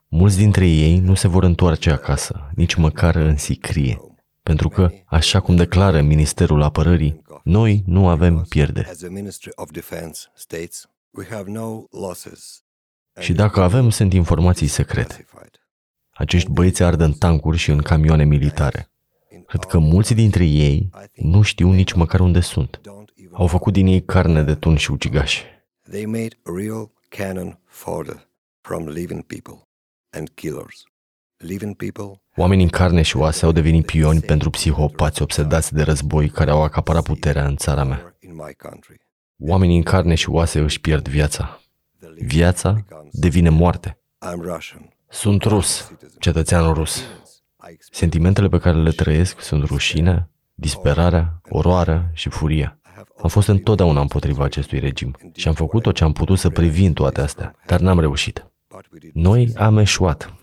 Mulți 0.07 0.37
dintre 0.37 0.67
ei 0.67 0.99
nu 0.99 1.13
se 1.15 1.27
vor 1.27 1.43
întoarce 1.43 1.91
acasă, 1.91 2.51
nici 2.55 2.75
măcar 2.75 3.15
în 3.15 3.37
sicrie, 3.37 3.99
pentru 4.43 4.69
că, 4.69 4.89
așa 5.05 5.39
cum 5.39 5.55
declară 5.55 6.01
Ministerul 6.01 6.61
Apărării, 6.61 7.21
noi 7.43 7.83
nu 7.85 8.07
avem 8.07 8.45
pierderi. 8.49 8.91
Și 13.19 13.33
dacă 13.33 13.61
avem, 13.61 13.89
sunt 13.89 14.13
informații 14.13 14.67
secrete. 14.67 15.25
Acești 16.09 16.49
băieți 16.49 16.83
ardă 16.83 17.03
în 17.03 17.13
tancuri 17.13 17.57
și 17.57 17.71
în 17.71 17.81
camioane 17.81 18.23
militare. 18.23 18.91
Cred 19.47 19.63
că 19.63 19.77
mulți 19.77 20.13
dintre 20.13 20.45
ei 20.45 20.89
nu 21.15 21.41
știu 21.41 21.71
nici 21.71 21.93
măcar 21.93 22.19
unde 22.19 22.39
sunt. 22.39 22.81
Au 23.31 23.47
făcut 23.47 23.73
din 23.73 23.87
ei 23.87 24.03
carne 24.03 24.43
de 24.43 24.55
tun 24.55 24.75
și 24.75 24.91
ucigași. 24.91 25.43
They 25.89 26.05
made 26.05 26.39
real 26.43 26.91
cannon 27.09 27.59
fodder 27.65 28.29
from 28.61 28.87
living 28.87 29.23
people 29.23 29.67
and 30.09 30.29
killers. 30.29 30.83
Living 31.37 31.75
people 31.75 32.21
Oamenii 32.35 32.63
în 32.63 32.69
carne 32.69 33.01
și 33.01 33.17
oase 33.17 33.45
au 33.45 33.51
devenit 33.51 33.85
pioni 33.85 34.19
pentru 34.19 34.49
psihopați 34.49 35.21
obsedați 35.21 35.73
de 35.73 35.81
război 35.81 36.29
care 36.29 36.51
au 36.51 36.63
acaparat 36.63 37.03
puterea 37.03 37.45
în 37.45 37.55
țara 37.55 37.83
mea. 37.83 38.15
Oamenii 39.37 39.77
în 39.77 39.83
carne 39.83 40.15
și 40.15 40.29
oase 40.29 40.59
își 40.59 40.81
pierd 40.81 41.07
viața. 41.07 41.59
Viața 42.15 42.85
devine 43.11 43.49
moarte. 43.49 43.99
Sunt 45.09 45.43
rus, 45.43 45.91
cetățean 46.19 46.73
rus. 46.73 47.03
Sentimentele 47.91 48.47
pe 48.47 48.57
care 48.57 48.77
le 48.77 48.91
trăiesc 48.91 49.41
sunt 49.41 49.63
rușine, 49.63 50.29
disperarea, 50.53 51.41
oroarea 51.49 52.09
și 52.13 52.29
furia. 52.29 52.79
Am 53.21 53.29
fost 53.29 53.47
întotdeauna 53.47 54.01
împotriva 54.01 54.43
acestui 54.43 54.79
regim 54.79 55.15
și 55.35 55.47
am 55.47 55.53
făcut 55.53 55.81
tot 55.81 55.95
ce 55.95 56.03
am 56.03 56.13
putut 56.13 56.39
să 56.39 56.49
previn 56.49 56.93
toate 56.93 57.21
astea, 57.21 57.55
dar 57.65 57.79
n-am 57.79 57.99
reușit. 57.99 58.50
Noi 59.13 59.51
am 59.55 59.77
eșuat. 59.77 60.33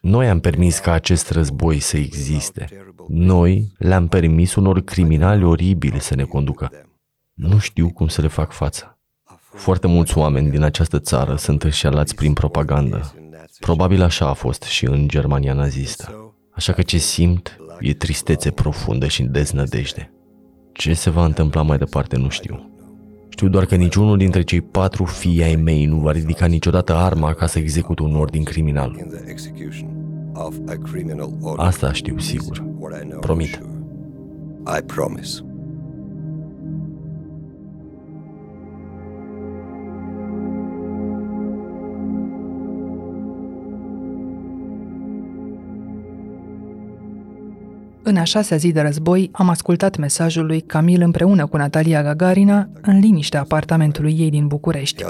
Noi 0.00 0.28
am 0.28 0.40
permis 0.40 0.78
ca 0.78 0.92
acest 0.92 1.30
război 1.30 1.78
să 1.78 1.96
existe. 1.96 2.68
Noi 3.08 3.72
le-am 3.78 4.08
permis 4.08 4.54
unor 4.54 4.80
criminali 4.80 5.44
oribili 5.44 6.00
să 6.00 6.14
ne 6.14 6.24
conducă. 6.24 6.70
Nu 7.34 7.58
știu 7.58 7.90
cum 7.90 8.08
să 8.08 8.20
le 8.20 8.28
fac 8.28 8.52
față. 8.52 8.98
Foarte 9.54 9.86
mulți 9.86 10.18
oameni 10.18 10.50
din 10.50 10.62
această 10.62 10.98
țară 10.98 11.36
sunt 11.36 11.62
înșelați 11.62 12.14
prin 12.14 12.32
propagandă. 12.32 13.14
Probabil 13.60 14.02
așa 14.02 14.28
a 14.28 14.32
fost 14.32 14.62
și 14.62 14.84
în 14.86 15.08
Germania 15.08 15.52
nazistă. 15.52 16.32
Așa 16.50 16.72
că 16.72 16.82
ce 16.82 16.98
simt 16.98 17.56
e 17.80 17.94
tristețe 17.94 18.50
profundă 18.50 19.06
și 19.06 19.22
deznădejde. 19.22 20.12
Ce 20.72 20.94
se 20.94 21.10
va 21.10 21.24
întâmpla 21.24 21.62
mai 21.62 21.78
departe 21.78 22.16
nu 22.16 22.28
știu. 22.28 22.77
Știu 23.38 23.50
doar 23.50 23.64
că 23.64 23.74
niciunul 23.74 24.16
dintre 24.16 24.42
cei 24.42 24.60
patru 24.60 25.04
fii 25.04 25.42
ai 25.42 25.56
mei 25.56 25.84
nu 25.84 25.96
va 25.96 26.12
ridica 26.12 26.46
niciodată 26.46 26.94
arma 26.94 27.32
ca 27.32 27.46
să 27.46 27.58
execute 27.58 28.02
un 28.02 28.14
ordin 28.14 28.42
criminal. 28.42 28.96
Asta 31.56 31.92
știu 31.92 32.18
sigur. 32.18 32.64
Promit. 33.20 33.60
I 34.78 34.82
promise. 34.86 35.47
În 48.08 48.16
a 48.16 48.24
șasea 48.24 48.56
zi 48.56 48.72
de 48.72 48.80
război, 48.80 49.28
am 49.32 49.48
ascultat 49.48 49.96
mesajul 49.96 50.46
lui 50.46 50.60
Camil 50.60 51.02
împreună 51.02 51.46
cu 51.46 51.56
Natalia 51.56 52.02
Gagarina 52.02 52.68
în 52.82 52.98
liniștea 52.98 53.40
apartamentului 53.40 54.16
ei 54.18 54.30
din 54.30 54.46
București. 54.46 55.04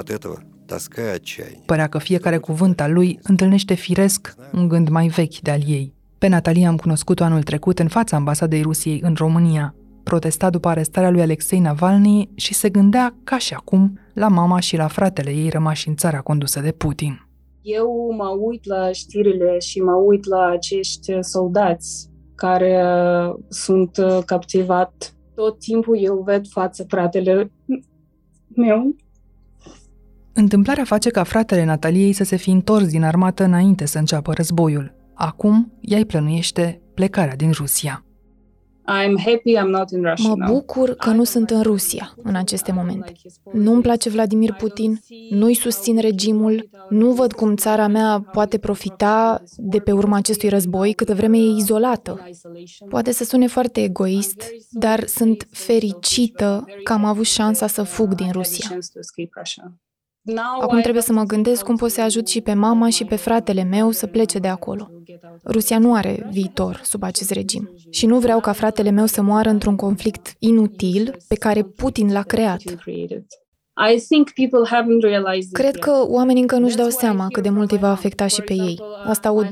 Părea 1.65 1.87
că 1.87 1.97
fiecare 1.97 2.37
cuvânt 2.37 2.81
al 2.81 2.93
lui 2.93 3.19
întâlnește 3.23 3.73
firesc 3.73 4.35
un 4.53 4.67
gând 4.67 4.89
mai 4.89 5.07
vechi 5.07 5.39
de 5.39 5.51
al 5.51 5.61
ei. 5.67 5.93
Pe 6.17 6.27
Natalia 6.27 6.67
am 6.67 6.75
cunoscut-o 6.75 7.23
anul 7.23 7.43
trecut 7.43 7.79
în 7.79 7.87
fața 7.87 8.15
ambasadei 8.15 8.61
Rusiei 8.61 8.99
în 9.03 9.13
România. 9.17 9.75
Protesta 10.03 10.49
după 10.49 10.67
arestarea 10.67 11.09
lui 11.09 11.21
Alexei 11.21 11.59
Navalny 11.59 12.29
și 12.35 12.53
se 12.53 12.69
gândea, 12.69 13.15
ca 13.23 13.37
și 13.37 13.53
acum, 13.53 13.99
la 14.13 14.27
mama 14.27 14.59
și 14.59 14.77
la 14.77 14.87
fratele 14.87 15.29
ei 15.29 15.49
rămași 15.49 15.87
în 15.87 15.95
țara 15.95 16.19
condusă 16.19 16.59
de 16.59 16.71
Putin. 16.71 17.27
Eu 17.61 18.13
mă 18.17 18.37
uit 18.39 18.65
la 18.65 18.91
știrile 18.91 19.59
și 19.59 19.79
mă 19.79 19.93
uit 19.93 20.25
la 20.25 20.49
acești 20.49 21.13
soldați 21.21 22.08
care 22.39 22.83
sunt 23.49 23.97
uh, 23.97 24.19
captivat. 24.25 25.13
Tot 25.35 25.59
timpul 25.59 25.97
eu 26.01 26.23
ved 26.25 26.47
față 26.47 26.85
fratele 26.87 27.51
meu. 28.55 28.95
Întâmplarea 30.33 30.83
face 30.83 31.09
ca 31.09 31.23
fratele 31.23 31.63
Nataliei 31.63 32.13
să 32.13 32.23
se 32.23 32.35
fi 32.35 32.49
întors 32.51 32.87
din 32.87 33.03
armată 33.03 33.43
înainte 33.43 33.85
să 33.85 33.97
înceapă 33.97 34.33
războiul. 34.33 34.95
Acum, 35.13 35.73
ea 35.81 35.97
îi 35.97 36.05
plănuiește 36.05 36.81
plecarea 36.93 37.35
din 37.35 37.51
Rusia. 37.51 38.03
I'm 38.89 39.17
happy 39.17 39.55
I'm 39.57 39.69
not 39.69 39.91
in 39.91 40.03
Russia 40.03 40.33
mă 40.35 40.45
bucur 40.51 40.93
că 40.95 41.09
nu 41.09 41.23
sunt 41.23 41.49
în 41.49 41.61
Rusia 41.61 42.13
în 42.23 42.35
aceste 42.35 42.71
momente. 42.71 43.13
Nu-mi 43.53 43.81
place 43.81 44.09
Vladimir 44.09 44.53
Putin, 44.53 44.99
nu-i 45.29 45.53
susțin 45.53 45.99
regimul, 45.99 46.69
nu 46.89 47.11
văd 47.11 47.33
cum 47.33 47.55
țara 47.55 47.87
mea 47.87 48.25
poate 48.31 48.57
profita 48.57 49.43
de 49.57 49.79
pe 49.79 49.91
urma 49.91 50.17
acestui 50.17 50.49
război 50.49 50.93
câtă 50.93 51.13
vreme 51.13 51.37
e 51.37 51.55
izolată. 51.57 52.29
Poate 52.89 53.11
să 53.11 53.23
sune 53.23 53.47
foarte 53.47 53.83
egoist, 53.83 54.43
dar 54.69 55.05
sunt 55.05 55.47
fericită 55.51 56.65
că 56.83 56.93
am 56.93 57.05
avut 57.05 57.25
șansa 57.25 57.67
să 57.67 57.83
fug 57.83 58.15
din 58.15 58.31
Rusia. 58.31 58.77
Acum 60.61 60.81
trebuie 60.81 61.03
să 61.03 61.13
mă 61.13 61.23
gândesc 61.23 61.63
cum 61.63 61.75
pot 61.75 61.91
să 61.91 62.01
ajut 62.01 62.27
și 62.27 62.41
pe 62.41 62.53
mama 62.53 62.89
și 62.89 63.05
pe 63.05 63.15
fratele 63.15 63.63
meu 63.63 63.91
să 63.91 64.07
plece 64.07 64.39
de 64.39 64.47
acolo. 64.47 64.91
Rusia 65.45 65.79
nu 65.79 65.93
are 65.93 66.27
viitor 66.31 66.79
sub 66.83 67.03
acest 67.03 67.31
regim 67.31 67.69
și 67.89 68.05
nu 68.05 68.19
vreau 68.19 68.39
ca 68.39 68.51
fratele 68.51 68.89
meu 68.89 69.05
să 69.05 69.21
moară 69.21 69.49
într-un 69.49 69.75
conflict 69.75 70.33
inutil 70.39 71.17
pe 71.27 71.35
care 71.35 71.63
Putin 71.63 72.11
l-a 72.11 72.23
creat. 72.23 72.61
Cred 75.51 75.75
că 75.75 75.91
oamenii 76.07 76.41
încă 76.41 76.57
nu-și 76.57 76.75
dau 76.75 76.89
seama 76.89 77.27
cât 77.31 77.43
de 77.43 77.49
mult 77.49 77.71
îi 77.71 77.77
va 77.77 77.89
afecta 77.91 78.27
și 78.27 78.41
pe 78.41 78.53
ei. 78.53 78.79
Asta 79.05 79.27
aud 79.27 79.47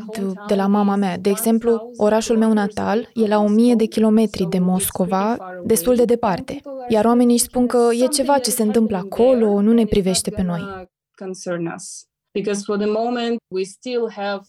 de 0.48 0.55
la 0.55 0.67
mama 0.67 0.96
mea. 0.96 1.17
De 1.17 1.29
exemplu, 1.29 1.91
orașul 1.98 2.38
meu 2.38 2.53
natal 2.53 3.10
e 3.13 3.27
la 3.27 3.38
o 3.39 3.48
mie 3.48 3.75
de 3.75 3.86
kilometri 3.86 4.48
de 4.50 4.60
Moscova, 4.60 5.38
destul 5.65 5.96
de 5.96 6.05
departe. 6.05 6.62
Iar 6.88 7.05
oamenii 7.05 7.34
își 7.34 7.43
spun 7.43 7.67
că 7.67 7.89
e 8.03 8.07
ceva 8.07 8.38
ce 8.38 8.50
se 8.50 8.63
întâmplă 8.63 8.98
acolo, 8.98 9.62
nu 9.62 9.72
ne 9.74 9.86
privește 9.86 10.29
pe 10.29 10.41
noi. 10.41 10.88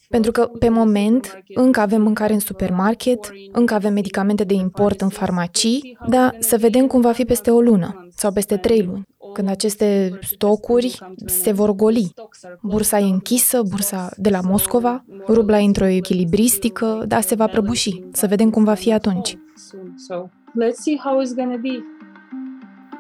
Pentru 0.09 0.31
că, 0.31 0.47
pe 0.59 0.69
moment, 0.69 1.41
încă 1.55 1.81
avem 1.81 2.03
mâncare 2.03 2.33
în 2.33 2.39
supermarket, 2.39 3.31
încă 3.53 3.75
avem 3.75 3.93
medicamente 3.93 4.45
de 4.45 4.55
import 4.55 5.01
în 5.01 5.09
farmacii, 5.09 5.99
dar 6.09 6.37
să 6.39 6.57
vedem 6.57 6.87
cum 6.87 7.01
va 7.01 7.13
fi 7.13 7.25
peste 7.25 7.51
o 7.51 7.61
lună 7.61 8.07
sau 8.15 8.33
peste 8.33 8.57
trei 8.57 8.83
luni, 8.83 9.03
când 9.39 9.51
aceste 9.51 10.19
stocuri 10.21 10.99
se 11.27 11.53
vor 11.53 11.73
goli. 11.73 12.15
Bursa 12.63 12.99
e 12.99 13.05
închisă, 13.05 13.63
bursa 13.69 14.11
de 14.17 14.31
la 14.31 14.41
Moscova, 14.41 15.05
rubla 15.29 15.59
intră 15.59 15.85
o 15.85 15.87
echilibristică, 15.87 17.05
dar 17.07 17.21
se 17.21 17.35
va 17.35 17.47
prăbuși. 17.47 18.03
Să 18.13 18.27
vedem 18.27 18.51
cum 18.51 18.65
va 18.65 18.75
fi 18.75 18.93
atunci. 18.93 19.35
Let's 20.63 20.81
see 20.81 20.99
how 21.05 21.23
it's 21.23 21.35
gonna 21.37 21.57
be. 21.57 21.85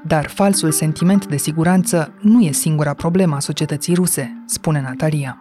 Dar 0.06 0.28
falsul 0.28 0.70
sentiment 0.70 1.26
de 1.26 1.36
siguranță 1.36 2.14
nu 2.20 2.40
e 2.40 2.52
singura 2.52 2.94
problemă 2.94 3.34
a 3.34 3.40
societății 3.40 3.94
ruse, 3.94 4.42
spune 4.46 4.80
Natalia. 4.80 5.40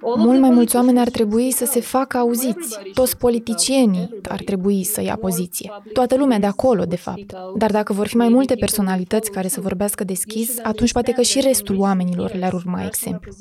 Mult 0.00 0.40
mai 0.40 0.50
mulți 0.50 0.76
oameni 0.76 0.98
ar 0.98 1.08
trebui 1.08 1.50
să 1.50 1.64
se 1.64 1.80
facă 1.80 2.16
auziți. 2.16 2.78
Toți 2.94 3.16
politicienii 3.16 4.20
ar 4.28 4.40
trebui 4.44 4.84
să 4.84 5.02
ia 5.02 5.16
poziție. 5.16 5.70
Toată 5.92 6.16
lumea 6.16 6.38
de 6.38 6.46
acolo, 6.46 6.84
de 6.84 6.96
fapt. 6.96 7.32
Dar 7.56 7.70
dacă 7.70 7.92
vor 7.92 8.06
fi 8.06 8.16
mai 8.16 8.28
multe 8.28 8.54
personalități 8.54 9.30
care 9.30 9.48
să 9.48 9.60
vorbească 9.60 10.04
deschis, 10.04 10.58
atunci 10.62 10.92
poate 10.92 11.12
că 11.12 11.22
și 11.22 11.40
restul 11.40 11.78
oamenilor 11.78 12.34
le-ar 12.34 12.52
urma 12.52 12.84
exemplu. 12.84 13.32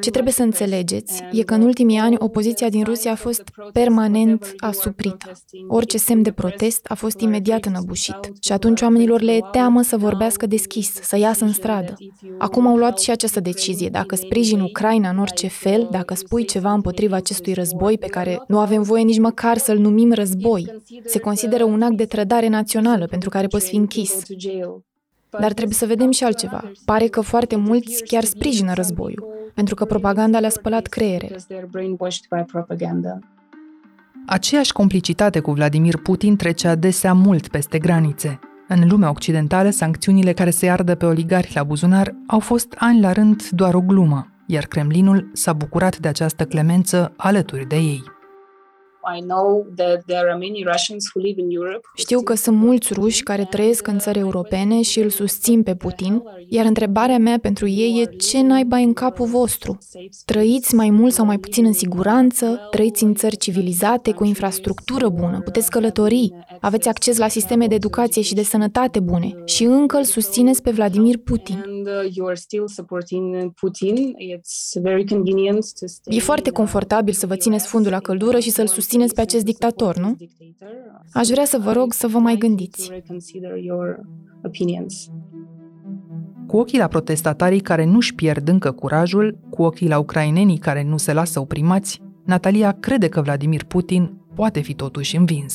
Ce 0.00 0.10
trebuie 0.10 0.32
să 0.32 0.42
înțelegeți 0.42 1.22
e 1.32 1.42
că 1.42 1.54
în 1.54 1.62
ultimii 1.62 1.98
ani 1.98 2.16
opoziția 2.18 2.68
din 2.68 2.84
Rusia 2.84 3.12
a 3.12 3.14
fost 3.14 3.42
permanent 3.72 4.54
asuprită. 4.56 5.32
Orice 5.68 5.98
semn 5.98 6.22
de 6.22 6.32
protest 6.32 6.86
a 6.88 6.94
fost 6.94 7.20
imediat 7.20 7.64
înăbușit 7.64 8.18
și 8.40 8.52
atunci 8.52 8.80
oamenilor 8.80 9.20
le 9.20 9.32
e 9.32 9.40
teamă 9.52 9.82
să 9.82 9.96
vorbească 9.96 10.46
deschis, 10.46 10.92
să 10.92 11.16
iasă 11.16 11.44
în 11.44 11.52
stradă. 11.52 11.94
Acum 12.38 12.66
au 12.66 12.76
luat 12.76 12.98
și 12.98 13.10
această 13.10 13.40
decizie. 13.40 13.88
Dacă 13.88 14.14
sprijin 14.14 14.60
Ucraina 14.60 15.10
în 15.10 15.18
orice 15.18 15.48
fel, 15.48 15.88
dacă 15.90 16.14
spui 16.14 16.44
ceva 16.44 16.72
împotriva 16.72 17.16
acestui 17.16 17.52
război 17.52 17.98
pe 17.98 18.06
care 18.06 18.42
nu 18.46 18.58
avem 18.58 18.82
voie 18.82 19.02
nici 19.02 19.18
măcar 19.18 19.58
să-l 19.58 19.78
numim 19.78 20.12
război, 20.12 20.82
se 21.04 21.18
consideră 21.18 21.64
un 21.64 21.82
act 21.82 21.96
de 21.96 22.04
trădare 22.04 22.48
națională 22.48 23.06
pentru 23.06 23.28
care 23.28 23.46
poți 23.46 23.68
fi 23.68 23.76
închis. 23.76 24.22
Dar 25.30 25.52
trebuie 25.52 25.74
să 25.74 25.86
vedem 25.86 26.10
și 26.10 26.24
altceva. 26.24 26.70
Pare 26.84 27.06
că 27.06 27.20
foarte 27.20 27.56
mulți 27.56 28.02
chiar 28.04 28.24
sprijină 28.24 28.72
războiul, 28.72 29.26
pentru 29.54 29.74
că 29.74 29.84
propaganda 29.84 30.38
le-a 30.38 30.48
spălat 30.48 30.86
creierele. 30.86 31.36
Aceeași 34.26 34.72
complicitate 34.72 35.40
cu 35.40 35.52
Vladimir 35.52 35.96
Putin 35.96 36.36
trece 36.36 36.68
adesea 36.68 37.12
mult 37.12 37.48
peste 37.48 37.78
granițe. 37.78 38.38
În 38.68 38.88
lumea 38.88 39.10
occidentală, 39.10 39.70
sancțiunile 39.70 40.32
care 40.32 40.50
se 40.50 40.68
ardă 40.68 40.94
pe 40.94 41.06
oligarhi 41.06 41.54
la 41.54 41.62
buzunar 41.62 42.14
au 42.26 42.38
fost 42.38 42.74
ani 42.78 43.00
la 43.00 43.12
rând 43.12 43.48
doar 43.48 43.74
o 43.74 43.80
glumă, 43.80 44.26
iar 44.46 44.64
Kremlinul 44.64 45.30
s-a 45.32 45.52
bucurat 45.52 45.98
de 45.98 46.08
această 46.08 46.44
clemență 46.44 47.12
alături 47.16 47.66
de 47.66 47.76
ei. 47.76 48.02
Știu 51.94 52.22
că 52.22 52.34
sunt 52.34 52.56
mulți 52.56 52.92
ruși 52.92 53.22
care 53.22 53.44
trăiesc 53.44 53.86
în 53.86 53.98
țări 53.98 54.18
europene 54.18 54.82
și 54.82 55.00
îl 55.00 55.08
susțin 55.08 55.62
pe 55.62 55.74
Putin, 55.74 56.22
iar 56.48 56.64
întrebarea 56.64 57.18
mea 57.18 57.38
pentru 57.38 57.68
ei 57.68 58.00
e 58.00 58.16
ce 58.16 58.42
naiba 58.42 58.76
în 58.76 58.92
capul 58.92 59.26
vostru? 59.26 59.78
Trăiți 60.24 60.74
mai 60.74 60.90
mult 60.90 61.12
sau 61.12 61.24
mai 61.24 61.38
puțin 61.38 61.64
în 61.64 61.72
siguranță, 61.72 62.68
trăiți 62.70 63.04
în 63.04 63.14
țări 63.14 63.36
civilizate, 63.36 64.12
cu 64.12 64.24
infrastructură 64.24 65.08
bună, 65.08 65.40
puteți 65.44 65.70
călători, 65.70 66.32
aveți 66.60 66.88
acces 66.88 67.18
la 67.18 67.28
sisteme 67.28 67.66
de 67.66 67.74
educație 67.74 68.22
și 68.22 68.34
de 68.34 68.42
sănătate 68.42 69.00
bune 69.00 69.42
și 69.44 69.64
încă 69.64 69.96
îl 69.96 70.04
susțineți 70.04 70.62
pe 70.62 70.70
Vladimir 70.70 71.18
Putin. 71.18 71.64
E 76.04 76.18
foarte 76.18 76.50
confortabil 76.50 77.14
să 77.14 77.26
vă 77.26 77.36
țineți 77.36 77.66
fundul 77.66 77.92
la 77.92 78.00
căldură 78.00 78.38
și 78.38 78.50
să-l 78.50 78.66
susțineți 78.66 78.87
susțineți 78.88 79.14
pe 79.14 79.20
acest 79.20 79.44
dictator, 79.44 79.96
nu? 79.98 80.16
Aș 81.12 81.28
vrea 81.28 81.44
să 81.44 81.58
vă 81.58 81.72
rog 81.72 81.92
să 81.92 82.06
vă 82.06 82.18
mai 82.18 82.36
gândiți. 82.36 82.90
Cu 86.46 86.56
ochii 86.56 86.78
la 86.78 86.86
protestatarii 86.86 87.60
care 87.60 87.84
nu-și 87.84 88.14
pierd 88.14 88.48
încă 88.48 88.72
curajul, 88.72 89.38
cu 89.50 89.62
ochii 89.62 89.88
la 89.88 89.98
ucrainenii 89.98 90.58
care 90.58 90.82
nu 90.82 90.96
se 90.96 91.12
lasă 91.12 91.40
oprimați, 91.40 92.02
Natalia 92.24 92.72
crede 92.80 93.08
că 93.08 93.20
Vladimir 93.20 93.64
Putin 93.64 94.20
poate 94.34 94.60
fi 94.60 94.74
totuși 94.74 95.16
învins. 95.16 95.54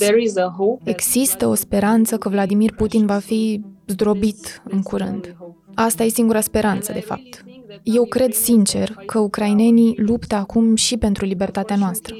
Există 0.83 1.47
o 1.47 1.53
speranță 1.53 2.17
că 2.17 2.29
Vladimir 2.29 2.73
Putin 2.73 3.05
va 3.05 3.17
fi 3.17 3.61
zdrobit 3.85 4.61
în 4.69 4.81
curând. 4.81 5.35
Asta 5.73 6.03
e 6.03 6.07
singura 6.07 6.41
speranță, 6.41 6.91
de 6.91 6.99
fapt. 6.99 7.45
Eu 7.83 8.05
cred 8.05 8.33
sincer 8.33 8.95
că 9.05 9.19
ucrainenii 9.19 9.95
luptă 9.97 10.35
acum 10.35 10.75
și 10.75 10.97
pentru 10.97 11.25
libertatea 11.25 11.75
noastră. 11.75 12.15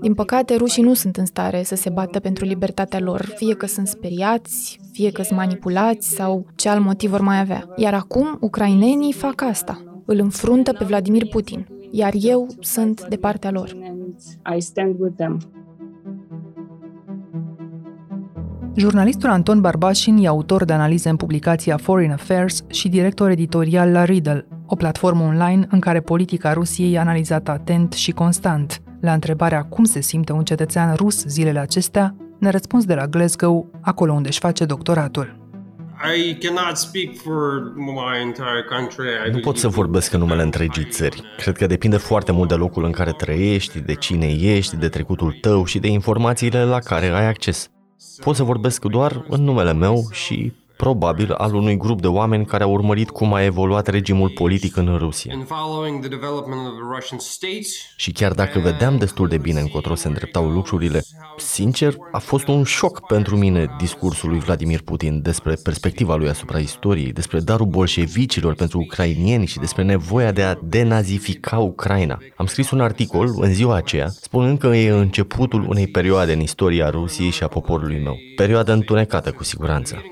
Din 0.00 0.14
păcate, 0.14 0.54
rușii 0.54 0.82
nu 0.82 0.94
sunt 0.94 1.16
în 1.16 1.26
stare 1.26 1.62
să 1.62 1.74
se 1.74 1.90
bată 1.90 2.20
pentru 2.20 2.44
libertatea 2.44 3.00
lor, 3.00 3.32
fie 3.34 3.54
că 3.54 3.66
sunt 3.66 3.86
speriați, 3.86 4.80
fie 4.92 5.10
că 5.10 5.22
sunt 5.22 5.38
manipulați 5.38 6.14
sau 6.14 6.46
ce 6.54 6.68
alt 6.68 6.84
motiv 6.84 7.10
vor 7.10 7.20
mai 7.20 7.40
avea. 7.40 7.68
Iar 7.76 7.94
acum, 7.94 8.36
ucrainenii 8.40 9.12
fac 9.12 9.42
asta. 9.42 9.80
Îl 10.04 10.18
înfruntă 10.18 10.72
pe 10.72 10.84
Vladimir 10.84 11.28
Putin, 11.28 11.66
iar 11.90 12.12
eu 12.20 12.46
sunt 12.60 13.06
de 13.08 13.16
partea 13.16 13.50
lor. 13.50 13.76
Jurnalistul 18.74 19.30
Anton 19.30 19.60
Barbașin 19.60 20.16
e 20.16 20.26
autor 20.26 20.64
de 20.64 20.72
analize 20.72 21.08
în 21.08 21.16
publicația 21.16 21.76
Foreign 21.76 22.12
Affairs 22.12 22.64
și 22.66 22.88
director 22.88 23.30
editorial 23.30 23.90
la 23.90 24.04
Riddle, 24.04 24.46
o 24.66 24.74
platformă 24.74 25.24
online 25.24 25.66
în 25.70 25.80
care 25.80 26.00
politica 26.00 26.52
Rusiei 26.52 26.92
e 26.92 26.98
analizată 26.98 27.50
atent 27.50 27.92
și 27.92 28.10
constant. 28.10 28.82
La 29.00 29.12
întrebarea 29.12 29.62
cum 29.62 29.84
se 29.84 30.00
simte 30.00 30.32
un 30.32 30.44
cetățean 30.44 30.94
rus 30.94 31.24
zilele 31.24 31.58
acestea, 31.58 32.16
ne 32.38 32.50
răspuns 32.50 32.84
de 32.84 32.94
la 32.94 33.06
Glasgow, 33.06 33.70
acolo 33.80 34.12
unde 34.12 34.28
își 34.28 34.38
face 34.38 34.64
doctoratul. 34.64 35.44
Nu 39.32 39.38
pot 39.40 39.56
să 39.56 39.68
vorbesc 39.68 40.12
în 40.12 40.20
numele 40.20 40.42
întregii 40.42 40.88
țări. 40.90 41.22
Cred 41.36 41.56
că 41.56 41.66
depinde 41.66 41.96
foarte 41.96 42.32
mult 42.32 42.48
de 42.48 42.54
locul 42.54 42.84
în 42.84 42.90
care 42.90 43.12
trăiești, 43.12 43.80
de 43.80 43.94
cine 43.94 44.26
ești, 44.26 44.76
de 44.76 44.88
trecutul 44.88 45.38
tău 45.40 45.64
și 45.64 45.78
de 45.78 45.88
informațiile 45.88 46.64
la 46.64 46.78
care 46.78 47.06
ai 47.06 47.26
acces. 47.26 47.70
Pot 48.20 48.36
să 48.36 48.42
vorbesc 48.42 48.84
doar 48.84 49.24
în 49.28 49.42
numele 49.42 49.72
meu 49.72 50.04
și 50.10 50.52
probabil 50.76 51.32
al 51.32 51.54
unui 51.54 51.76
grup 51.76 52.00
de 52.00 52.06
oameni 52.06 52.46
care 52.46 52.62
au 52.62 52.72
urmărit 52.72 53.10
cum 53.10 53.34
a 53.34 53.42
evoluat 53.42 53.86
regimul 53.86 54.28
politic 54.28 54.76
în 54.76 54.96
Rusia. 54.98 55.34
Și 57.96 58.12
chiar 58.12 58.32
dacă 58.32 58.58
vedeam 58.58 58.96
destul 58.98 59.28
de 59.28 59.38
bine 59.38 59.60
încotro 59.60 59.94
se 59.94 60.08
îndreptau 60.08 60.48
lucrurile, 60.48 61.02
sincer, 61.36 61.96
a 62.12 62.18
fost 62.18 62.48
un 62.48 62.64
șoc 62.64 63.06
pentru 63.06 63.36
mine 63.36 63.74
discursul 63.78 64.28
lui 64.28 64.38
Vladimir 64.38 64.80
Putin 64.82 65.22
despre 65.22 65.54
perspectiva 65.62 66.14
lui 66.14 66.28
asupra 66.28 66.58
istoriei, 66.58 67.12
despre 67.12 67.40
darul 67.40 67.66
bolșevicilor 67.66 68.54
pentru 68.54 68.78
ucrainieni 68.78 69.46
și 69.46 69.58
despre 69.58 69.82
nevoia 69.82 70.32
de 70.32 70.42
a 70.42 70.54
denazifica 70.62 71.58
Ucraina. 71.58 72.18
Am 72.36 72.46
scris 72.46 72.70
un 72.70 72.80
articol 72.80 73.28
în 73.40 73.52
ziua 73.52 73.74
aceea, 73.74 74.08
spunând 74.08 74.58
că 74.58 74.66
e 74.66 74.90
începutul 74.90 75.66
unei 75.68 75.86
perioade 75.86 76.32
în 76.32 76.40
istoria 76.40 76.90
Rusiei 76.90 77.30
și 77.30 77.42
a 77.42 77.48
poporului 77.48 78.02
meu. 78.02 78.16
Perioadă 78.36 78.72
întunecată, 78.72 79.32
cu 79.32 79.44
siguranță 79.44 80.02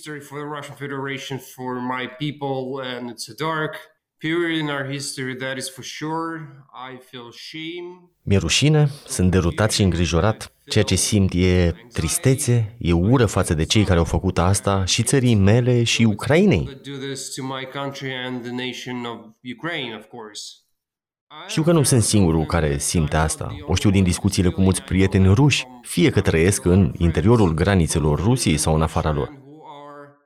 history 0.00 0.20
for 0.20 0.38
the 0.38 0.48
Russian 0.56 0.76
Federation 0.76 1.38
for 1.38 1.72
my 1.94 2.04
people, 2.22 2.82
and 2.90 3.10
it's 3.10 3.28
a 3.28 3.34
dark 3.34 3.74
period 4.18 4.58
in 4.62 4.68
our 4.68 4.86
history, 4.96 5.36
that 5.36 5.56
is 5.56 5.68
for 5.68 5.84
sure. 5.84 6.32
I 6.92 6.98
feel 7.10 7.30
shame. 7.32 8.10
Mi-e 8.22 8.38
rușine, 8.38 8.88
sunt 9.06 9.30
derutat 9.30 9.72
și 9.72 9.82
îngrijorat. 9.82 10.52
Ceea 10.64 10.84
ce 10.84 10.94
simt 10.94 11.32
e 11.34 11.74
tristețe, 11.92 12.76
e 12.78 12.92
ură 12.92 13.26
față 13.26 13.54
de 13.54 13.64
cei 13.64 13.84
care 13.84 13.98
au 13.98 14.04
făcut 14.04 14.38
asta 14.38 14.84
și 14.84 15.02
țării 15.02 15.34
mele 15.34 15.82
și 15.82 16.02
Ucrainei. 16.02 16.80
Știu 21.48 21.62
că 21.62 21.72
nu 21.72 21.82
sunt 21.82 22.02
singurul 22.02 22.44
care 22.44 22.78
simte 22.78 23.16
asta. 23.16 23.56
O 23.66 23.74
știu 23.74 23.90
din 23.90 24.02
discuțiile 24.02 24.48
cu 24.48 24.60
mulți 24.60 24.82
prieteni 24.82 25.34
ruși, 25.34 25.66
fie 25.82 26.10
că 26.10 26.20
trăiesc 26.20 26.64
în 26.64 26.92
interiorul 26.98 27.54
granițelor 27.54 28.18
Rusiei 28.18 28.56
sau 28.56 28.74
în 28.74 28.82
afara 28.82 29.12
lor. 29.12 29.38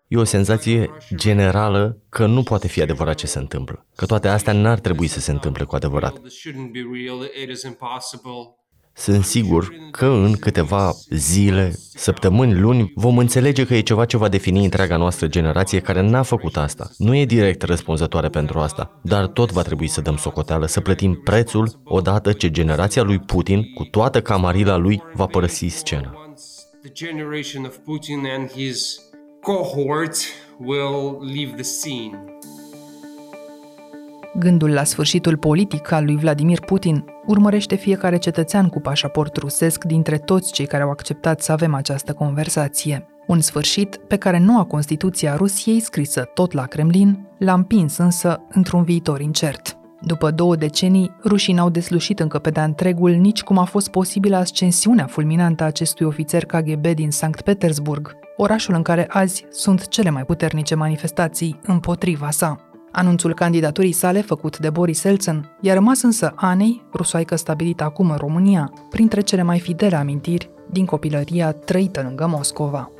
E 0.09 0.17
o 0.17 0.25
senzație 0.25 0.91
generală 1.15 1.99
că 2.09 2.27
nu 2.27 2.43
poate 2.43 2.69
fi 2.69 2.83
adevărat 2.83 3.15
ce 3.15 3.27
se 3.27 3.39
întâmplă, 3.39 3.87
că 3.97 4.07
toate 4.07 4.29
astea 4.29 4.53
n-ar 4.53 4.79
trebui 4.79 5.07
să 5.07 5.21
se 5.21 5.31
întâmple 5.31 5.65
cu 5.65 5.75
adevărat. 5.75 6.21
Sunt 8.97 9.25
sigur 9.25 9.75
că 9.91 10.07
în 10.07 10.37
câteva 10.37 10.93
zile, 11.09 11.73
săptămâni, 11.95 12.61
luni, 12.61 12.93
vom 12.95 13.19
înțelege 13.19 13.67
că 13.67 13.75
e 13.75 13.81
ceva 13.81 14.05
ce 14.05 14.17
va 14.17 14.29
defini 14.29 14.65
întreaga 14.65 14.97
noastră 14.97 15.27
generație 15.27 15.81
care 15.81 16.01
n-a 16.01 16.23
făcut 16.23 16.57
asta. 16.57 16.91
Nu 16.97 17.17
e 17.17 17.25
direct 17.25 17.63
răspunzătoare 17.63 18.29
pentru 18.29 18.59
asta, 18.59 19.01
dar 19.03 19.27
tot 19.27 19.53
va 19.53 19.63
trebui 19.63 19.87
să 19.87 20.01
dăm 20.01 20.17
socoteală, 20.17 20.67
să 20.67 20.81
plătim 20.81 21.15
prețul 21.15 21.81
odată 21.85 22.33
ce 22.33 22.51
generația 22.51 23.03
lui 23.03 23.19
Putin, 23.19 23.73
cu 23.75 23.85
toată 23.85 24.23
camarila 24.23 24.77
lui, 24.77 25.03
va 25.15 25.27
părăsi 25.27 25.67
scena 25.67 26.15
cohort 29.45 30.17
will 30.59 31.19
leave 31.21 31.53
the 31.53 31.63
scene. 31.63 32.25
Gândul 34.39 34.71
la 34.71 34.85
sfârșitul 34.85 35.37
politic 35.37 35.91
al 35.91 36.05
lui 36.05 36.17
Vladimir 36.17 36.61
Putin 36.61 37.05
urmărește 37.27 37.75
fiecare 37.75 38.19
cetățean 38.19 38.69
cu 38.69 38.81
pașaport 38.81 39.37
rusesc 39.37 39.85
dintre 39.85 40.19
toți 40.19 40.53
cei 40.53 40.67
care 40.67 40.83
au 40.83 40.91
acceptat 40.91 41.41
să 41.41 41.53
avem 41.53 41.75
această 41.75 42.13
conversație. 42.13 43.07
Un 43.27 43.41
sfârșit 43.41 43.97
pe 43.97 44.17
care 44.17 44.39
noua 44.39 44.65
Constituție 44.65 45.29
a 45.29 45.37
Rusiei, 45.37 45.81
scrisă 45.81 46.23
tot 46.35 46.53
la 46.53 46.67
Kremlin, 46.67 47.27
l-a 47.39 47.55
împins 47.55 47.97
însă 47.97 48.43
într-un 48.49 48.85
viitor 48.85 49.21
incert. 49.21 49.84
După 50.07 50.31
două 50.31 50.57
decenii, 50.57 51.17
rușii 51.25 51.55
n-au 51.55 51.69
deslușit 51.69 52.21
încă 52.21 52.39
pe 52.39 52.51
de-a 52.51 52.65
întregul 52.65 53.11
nici 53.11 53.43
cum 53.43 53.59
a 53.59 53.65
fost 53.65 53.89
posibilă 53.89 54.37
ascensiunea 54.37 55.07
fulminantă 55.07 55.63
a 55.63 55.67
acestui 55.67 56.07
ofițer 56.07 56.45
KGB 56.45 56.87
din 56.87 57.11
Sankt 57.11 57.41
Petersburg, 57.41 58.17
orașul 58.37 58.75
în 58.75 58.83
care 58.83 59.07
azi 59.09 59.47
sunt 59.51 59.89
cele 59.89 60.11
mai 60.11 60.25
puternice 60.25 60.75
manifestații 60.75 61.61
împotriva 61.67 62.31
sa. 62.31 62.57
Anunțul 62.93 63.35
candidaturii 63.35 63.93
sale, 63.93 64.21
făcut 64.21 64.59
de 64.59 64.71
Boris 64.71 65.05
Eltsân, 65.05 65.57
i-a 65.61 65.75
rămas 65.75 66.03
însă 66.03 66.33
Anei, 66.37 66.83
rusoaică 66.95 67.37
stabilită 67.37 67.85
acum 67.85 68.11
în 68.11 68.17
România, 68.17 68.73
printre 68.91 69.21
cele 69.21 69.43
mai 69.43 69.59
fidele 69.59 69.97
amintiri 69.97 70.51
din 70.71 70.85
copilăria 70.85 71.53
trăită 71.53 72.03
lângă 72.03 72.27
Moscova. 72.27 72.94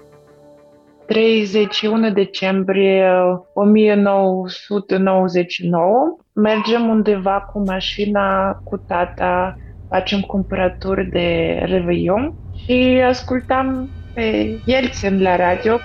31 1.06 2.12
decembrie 2.12 3.12
1999. 3.54 6.18
Mergem 6.34 6.88
undeva 6.88 7.50
cu 7.52 7.64
mașina 7.66 8.52
cu 8.64 8.78
tata, 8.78 9.58
facem 9.90 10.22
cumpărături 10.22 11.10
de 11.10 11.60
Reveion 11.66 12.34
și 12.66 13.02
ascultam 13.08 13.90
pe 14.14 14.58
Yeltsin 14.66 15.22
la 15.22 15.36
radio. 15.36 15.78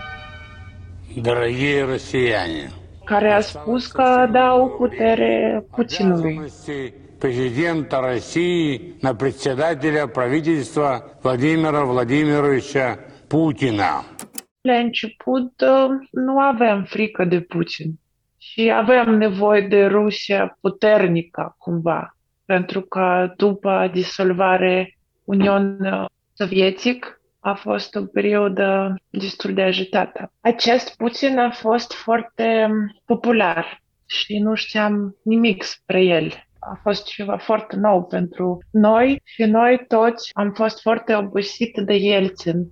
Dragii 1.23 1.85
россияне, 1.89 2.71
care 3.05 3.33
a 3.33 3.41
spus 3.41 3.87
că 3.87 4.29
dau 4.33 4.75
putere 4.79 5.65
Putinului. 5.71 6.41
президента 7.25 8.01
России 8.01 8.97
на 9.01 9.15
председателя 9.15 10.07
правительства 10.07 11.03
Владимира 11.23 11.87
Владимировича 11.87 12.99
Путина. 13.31 14.05
La 14.62 14.74
început 14.74 15.62
uh, 15.62 15.90
nu 16.12 16.40
aveam 16.40 16.84
frică 16.84 17.26
de 17.26 17.42
Putin 17.42 18.00
și 18.38 18.72
aveam 18.72 19.16
nevoie 19.16 19.68
de 19.68 19.86
Rusia 19.86 20.58
puternică 20.62 21.56
cumva, 21.58 22.18
pentru 22.46 22.82
că 22.82 23.34
după 23.38 23.90
disolvare 23.94 24.98
Uniunii 25.24 26.06
Sovietică 26.34 27.20
a 27.40 27.54
fost 27.54 27.96
o 27.96 28.06
perioadă 28.06 28.96
destul 29.10 29.54
de 29.54 29.62
agitată. 29.62 30.32
Acest 30.42 30.96
Putin 30.98 31.40
a 31.40 31.52
fost 31.52 31.94
foarte 31.94 32.70
popular 33.06 33.82
și 34.06 34.40
nu 34.40 34.56
știam 34.56 35.16
nimic 35.24 35.64
spre 35.64 36.04
el. 36.04 36.32
A 36.60 36.80
fost 36.82 37.06
ceva 37.06 37.38
foarte 37.38 37.76
nou 37.76 38.06
pentru 38.06 38.60
noi 38.72 39.22
și 39.24 39.44
noi 39.44 39.86
toți 39.88 40.32
am 40.34 40.52
fost 40.52 40.82
foarte 40.82 41.16
obosiți 41.16 41.82
de 41.82 41.94
Yeltsin. 41.94 42.72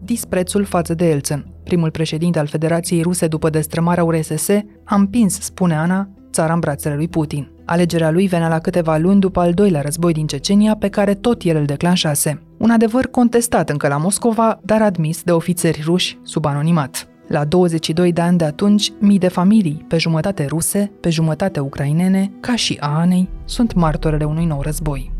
Disprețul 0.00 0.64
față 0.64 0.94
de 0.94 1.10
Elțen, 1.10 1.46
primul 1.64 1.90
președinte 1.90 2.38
al 2.38 2.46
Federației 2.46 3.02
Ruse 3.02 3.26
după 3.26 3.50
destrămarea 3.50 4.04
URSS, 4.04 4.48
a 4.84 4.94
împins, 4.94 5.40
spune 5.40 5.76
Ana, 5.76 6.08
țara 6.32 6.52
în 6.52 6.60
brațele 6.60 6.94
lui 6.94 7.08
Putin. 7.08 7.50
Alegerea 7.64 8.10
lui 8.10 8.26
venea 8.26 8.48
la 8.48 8.58
câteva 8.58 8.96
luni 8.96 9.20
după 9.20 9.40
al 9.40 9.52
doilea 9.52 9.80
război 9.80 10.12
din 10.12 10.26
Cecenia, 10.26 10.76
pe 10.76 10.88
care 10.88 11.14
tot 11.14 11.42
el 11.42 11.56
îl 11.56 11.64
declanșase. 11.64 12.42
Un 12.58 12.70
adevăr 12.70 13.06
contestat 13.06 13.70
încă 13.70 13.88
la 13.88 13.96
Moscova, 13.96 14.60
dar 14.62 14.82
admis 14.82 15.22
de 15.22 15.32
ofițeri 15.32 15.82
ruși 15.84 16.18
sub 16.22 16.44
anonimat. 16.44 17.08
La 17.28 17.44
22 17.44 18.12
de 18.12 18.20
ani 18.20 18.38
de 18.38 18.44
atunci, 18.44 18.92
mii 19.00 19.18
de 19.18 19.28
familii, 19.28 19.84
pe 19.88 19.98
jumătate 19.98 20.44
ruse, 20.46 20.92
pe 21.00 21.10
jumătate 21.10 21.60
ucrainene, 21.60 22.32
ca 22.40 22.56
și 22.56 22.76
a 22.80 22.98
Anei, 22.98 23.28
sunt 23.44 23.74
martorele 23.74 24.24
unui 24.24 24.44
nou 24.44 24.62
război. 24.62 25.12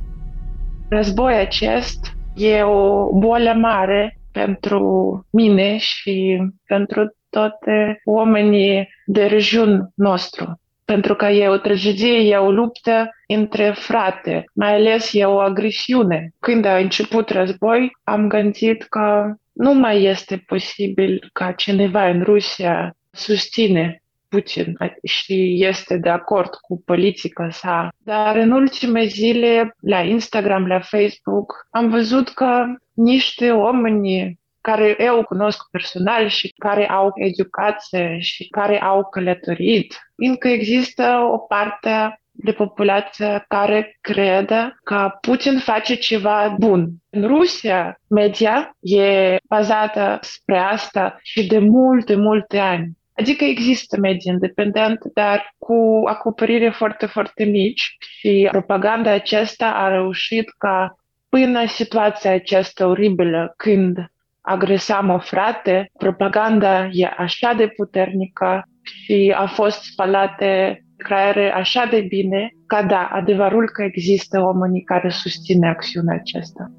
Războiul 0.88 1.40
acest 1.40 2.16
e 2.34 2.62
o 2.62 3.08
boală 3.18 3.52
mare 3.60 4.17
pentru 4.44 4.82
mine 5.30 5.76
și 5.76 6.38
pentru 6.66 7.16
toate 7.30 8.00
oamenii 8.04 8.88
de 9.06 9.26
regiunul 9.26 9.90
nostru 9.94 10.60
pentru 10.92 11.14
că 11.14 11.26
e 11.26 11.48
o 11.48 11.56
tragedie, 11.56 12.18
e 12.18 12.36
o 12.36 12.50
luptă 12.50 13.10
între 13.26 13.70
frate, 13.76 14.44
mai 14.54 14.74
ales 14.74 15.10
e 15.12 15.24
o 15.24 15.38
agresiune. 15.38 16.30
Când 16.40 16.64
a 16.64 16.76
început 16.76 17.30
război, 17.30 17.90
am 18.04 18.28
gândit 18.28 18.82
că 18.82 19.34
nu 19.52 19.74
mai 19.74 20.02
este 20.02 20.44
posibil 20.46 21.28
ca 21.32 21.52
cineva 21.52 22.08
în 22.08 22.22
Rusia 22.22 22.96
susține 23.10 24.02
Putin 24.28 24.76
și 25.04 25.64
este 25.64 25.96
de 25.96 26.08
acord 26.08 26.54
cu 26.54 26.82
politica 26.84 27.50
sa. 27.50 27.88
Dar 27.98 28.36
în 28.36 28.50
ultime 28.50 29.04
zile, 29.04 29.74
la 29.80 30.00
Instagram, 30.00 30.66
la 30.66 30.80
Facebook, 30.80 31.66
am 31.70 31.88
văzut 31.88 32.28
că 32.28 32.64
niște 32.92 33.50
oameni 33.50 34.38
care 34.60 34.96
eu 34.98 35.24
cunosc 35.24 35.70
personal 35.70 36.28
și 36.28 36.54
care 36.58 36.88
au 36.88 37.10
educație 37.14 38.18
și 38.20 38.48
care 38.48 38.80
au 38.80 39.08
călătorit, 39.08 39.94
încă 40.14 40.48
există 40.48 41.28
o 41.32 41.38
parte 41.38 42.20
de 42.40 42.52
populație 42.52 43.44
care 43.48 43.98
crede 44.00 44.78
că 44.84 45.10
Putin 45.20 45.58
face 45.58 45.94
ceva 45.94 46.54
bun. 46.58 46.88
În 47.10 47.26
Rusia, 47.26 48.00
media 48.08 48.76
e 48.80 49.36
bazată 49.48 50.18
spre 50.22 50.58
asta 50.58 51.18
și 51.22 51.46
de 51.46 51.58
multe, 51.58 52.16
multe 52.16 52.58
ani. 52.58 52.97
Adică 53.18 53.44
există 53.44 53.98
medii 54.00 54.32
independent, 54.32 54.98
dar 55.14 55.54
cu 55.58 56.02
acoperire 56.04 56.70
foarte, 56.70 57.06
foarte 57.06 57.44
mici 57.44 57.96
și 57.98 58.48
propaganda 58.50 59.10
aceasta 59.10 59.66
a 59.66 59.88
reușit 59.88 60.50
ca 60.58 60.98
până 61.28 61.66
situația 61.66 62.32
aceasta 62.32 62.86
oribilă, 62.86 63.54
când 63.56 63.96
agresam 64.40 65.10
o 65.10 65.18
frate, 65.18 65.90
propaganda 65.98 66.88
e 66.92 67.14
așa 67.16 67.54
de 67.56 67.66
puternică 67.66 68.68
și 68.82 69.34
a 69.36 69.46
fost 69.46 69.82
spalate 69.82 70.82
creiere 70.96 71.52
așa 71.52 71.86
de 71.90 72.00
bine 72.00 72.52
ca 72.66 72.82
da, 72.82 73.08
adevărul 73.12 73.70
că 73.72 73.82
există 73.82 74.40
oamenii 74.42 74.82
care 74.82 75.08
susține 75.08 75.68
acțiunea 75.68 76.14
aceasta. 76.14 76.72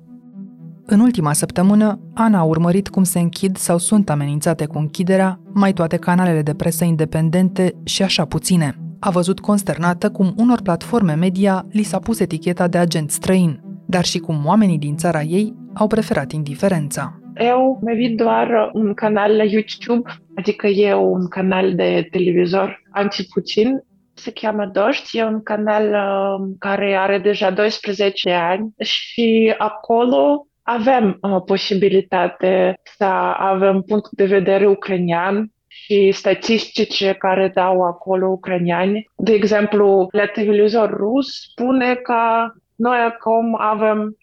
În 0.86 1.00
ultima 1.00 1.34
săptămână, 1.34 2.00
Ana 2.22 2.40
a 2.40 2.44
urmărit 2.44 2.90
cum 2.90 3.04
se 3.04 3.20
închid 3.20 3.56
sau 3.56 3.78
sunt 3.78 4.10
amenințate 4.10 4.66
cu 4.66 4.78
închiderea 4.78 5.40
mai 5.54 5.74
toate 5.74 5.98
canalele 5.98 6.42
de 6.42 6.54
presă 6.54 6.84
independente 6.84 7.74
și 7.86 8.04
așa 8.04 8.26
puține. 8.26 8.76
A 9.00 9.10
văzut 9.10 9.40
consternată 9.40 10.12
cum 10.12 10.34
unor 10.38 10.62
platforme 10.62 11.14
media 11.14 11.66
li 11.72 11.84
s-a 11.84 12.00
pus 12.00 12.20
eticheta 12.20 12.68
de 12.68 12.78
agent 12.78 13.12
străin, 13.12 13.62
dar 13.88 14.04
și 14.04 14.20
cum 14.20 14.46
oamenii 14.46 14.78
din 14.78 14.96
țara 14.96 15.22
ei 15.22 15.56
au 15.74 15.88
preferat 15.88 16.32
indiferența. 16.32 17.20
Eu 17.36 17.80
mi 17.82 18.10
doar 18.10 18.70
un 18.74 18.94
canal 18.94 19.36
la 19.36 19.44
YouTube, 19.44 20.10
adică 20.36 20.68
e 20.68 20.94
un 20.94 21.28
canal 21.28 21.76
de 21.76 22.08
televizor 22.12 22.82
anti-Putin, 22.92 23.84
se 24.14 24.32
cheamă 24.32 24.70
Doști, 24.74 25.18
e 25.18 25.24
un 25.24 25.44
canal 25.44 25.84
uh, 25.84 26.56
care 26.60 26.96
are 26.96 27.20
deja 27.20 27.52
12 27.52 28.32
ani 28.32 28.74
și 28.80 29.54
acolo 29.58 30.49
avem 30.70 31.18
uh, 31.22 31.42
posibilitate 31.46 32.80
să 32.98 33.06
avem 33.38 33.82
punct 33.82 34.10
de 34.12 34.26
vedere 34.26 34.68
ucranian 34.68 35.52
și 35.68 36.12
statistice 36.12 37.14
care 37.14 37.52
dau 37.54 37.82
acolo 37.82 38.28
ucraniani. 38.28 39.10
De 39.16 39.34
exemplu, 39.34 40.08
la 40.12 40.26
televizor 40.26 40.90
rus 40.90 41.28
spune 41.52 41.96
că 41.96 42.52
noi 42.76 42.98
acum 42.98 43.56
avem 43.60 44.18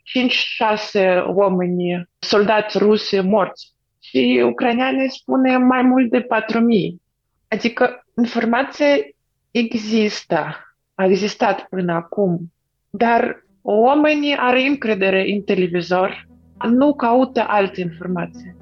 5-6 0.94 1.24
oameni, 1.26 2.08
soldați 2.18 2.78
rusi 2.78 3.20
morți 3.20 3.72
și 4.00 4.42
ucranianii 4.44 5.10
spune 5.10 5.56
mai 5.56 5.82
mult 5.82 6.10
de 6.10 6.20
4.000. 6.20 6.26
Adică 7.48 8.06
informație 8.16 9.14
există, 9.50 10.56
a 10.94 11.04
existat 11.04 11.66
până 11.68 11.92
acum, 11.92 12.52
dar 12.90 13.44
oamenii 13.62 14.36
are 14.36 14.62
încredere 14.62 15.32
în 15.32 15.42
televizor, 15.42 16.26
nu 16.68 16.94
caută 16.94 17.44
alte 17.48 17.80
informații. 17.80 18.54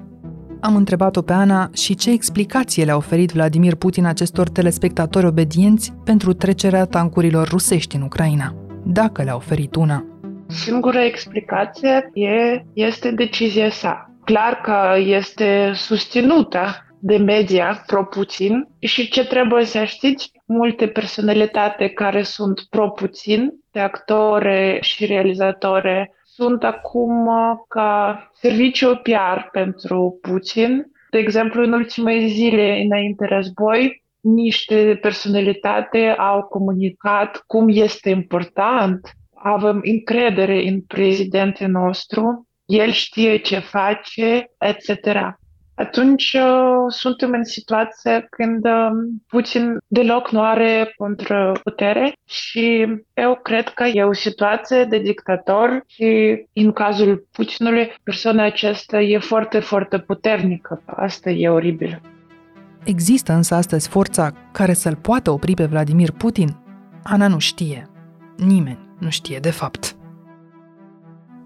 Am 0.61 0.77
întrebat-o 0.77 1.23
pe 1.23 1.33
Ana 1.33 1.69
și 1.73 1.95
ce 1.95 2.11
explicație 2.11 2.85
le-a 2.85 2.97
oferit 2.97 3.31
Vladimir 3.31 3.75
Putin 3.75 4.07
acestor 4.07 4.49
telespectatori 4.49 5.27
obedienți 5.27 5.93
pentru 6.05 6.33
trecerea 6.33 6.85
tancurilor 6.85 7.49
rusești 7.49 7.97
în 7.97 8.03
Ucraina 8.03 8.55
dacă 8.85 9.23
le-a 9.23 9.35
oferit 9.35 9.75
una. 9.75 10.05
Singura 10.47 11.05
explicație 11.05 12.11
e, 12.13 12.63
este 12.73 13.11
decizia 13.11 13.71
sa. 13.71 14.11
Clar 14.25 14.61
că 14.61 14.99
este 14.99 15.73
susținută 15.75 16.65
de 16.99 17.17
media 17.17 17.83
pro-Putin 17.87 18.69
și 18.79 19.09
ce 19.09 19.27
trebuie 19.27 19.65
să 19.65 19.85
știți, 19.85 20.33
multe 20.47 20.87
personalitate 20.87 21.89
care 21.89 22.23
sunt 22.23 22.61
pro-Putin, 22.71 23.53
de 23.71 23.81
actore 23.81 24.79
și 24.81 25.07
realizatore, 25.07 26.15
sunt 26.35 26.65
acum 26.65 27.29
ca 27.69 28.31
serviciu 28.33 28.97
PR 29.03 29.41
pentru 29.53 30.19
Putin. 30.23 30.87
De 31.11 31.19
exemplu, 31.19 31.63
în 31.63 31.73
ultimele 31.73 32.27
zile 32.27 32.81
înainte 32.85 33.25
război, 33.25 34.03
niște 34.21 34.99
personalitate 35.01 36.09
au 36.09 36.43
comunicat 36.43 37.43
cum 37.47 37.69
este 37.69 38.11
important, 38.11 39.11
avem 39.35 39.81
încredere 39.85 40.69
în 40.69 40.81
prezidentul 40.81 41.69
nostru, 41.69 42.49
el 42.65 42.91
știe 42.91 43.37
ce 43.37 43.59
face, 43.59 44.51
etc. 44.59 45.07
Atunci 45.75 46.33
uh, 46.33 46.43
suntem 46.89 47.33
în 47.33 47.45
situație 47.45 48.27
când 48.31 48.65
uh, 48.65 48.91
Putin 49.27 49.79
deloc 49.87 50.31
nu 50.31 50.43
are 50.43 50.95
putere 51.63 52.13
și 52.25 52.87
eu 53.15 53.35
cred 53.43 53.69
că 53.69 53.85
e 53.85 54.05
o 54.05 54.13
situație 54.13 54.85
de 54.85 54.99
dictator 54.99 55.85
și 55.87 56.39
în 56.53 56.73
cazul 56.73 57.27
Putinului 57.33 57.95
persoana 58.03 58.45
aceasta 58.45 59.01
e 59.01 59.19
foarte, 59.19 59.59
foarte 59.59 59.99
puternică. 59.99 60.83
Asta 60.87 61.31
e 61.31 61.49
oribil. 61.49 62.01
Există 62.85 63.33
însă 63.33 63.55
astăzi 63.55 63.89
forța 63.89 64.33
care 64.53 64.73
să-l 64.73 64.97
poată 64.97 65.31
opri 65.31 65.55
pe 65.55 65.65
Vladimir 65.65 66.11
Putin? 66.11 66.57
Ana 67.03 67.29
nu 67.29 67.39
știe. 67.39 67.89
Nimeni 68.37 68.79
nu 68.99 69.11
știe 69.11 69.39
de 69.39 69.51
fapt. 69.51 69.97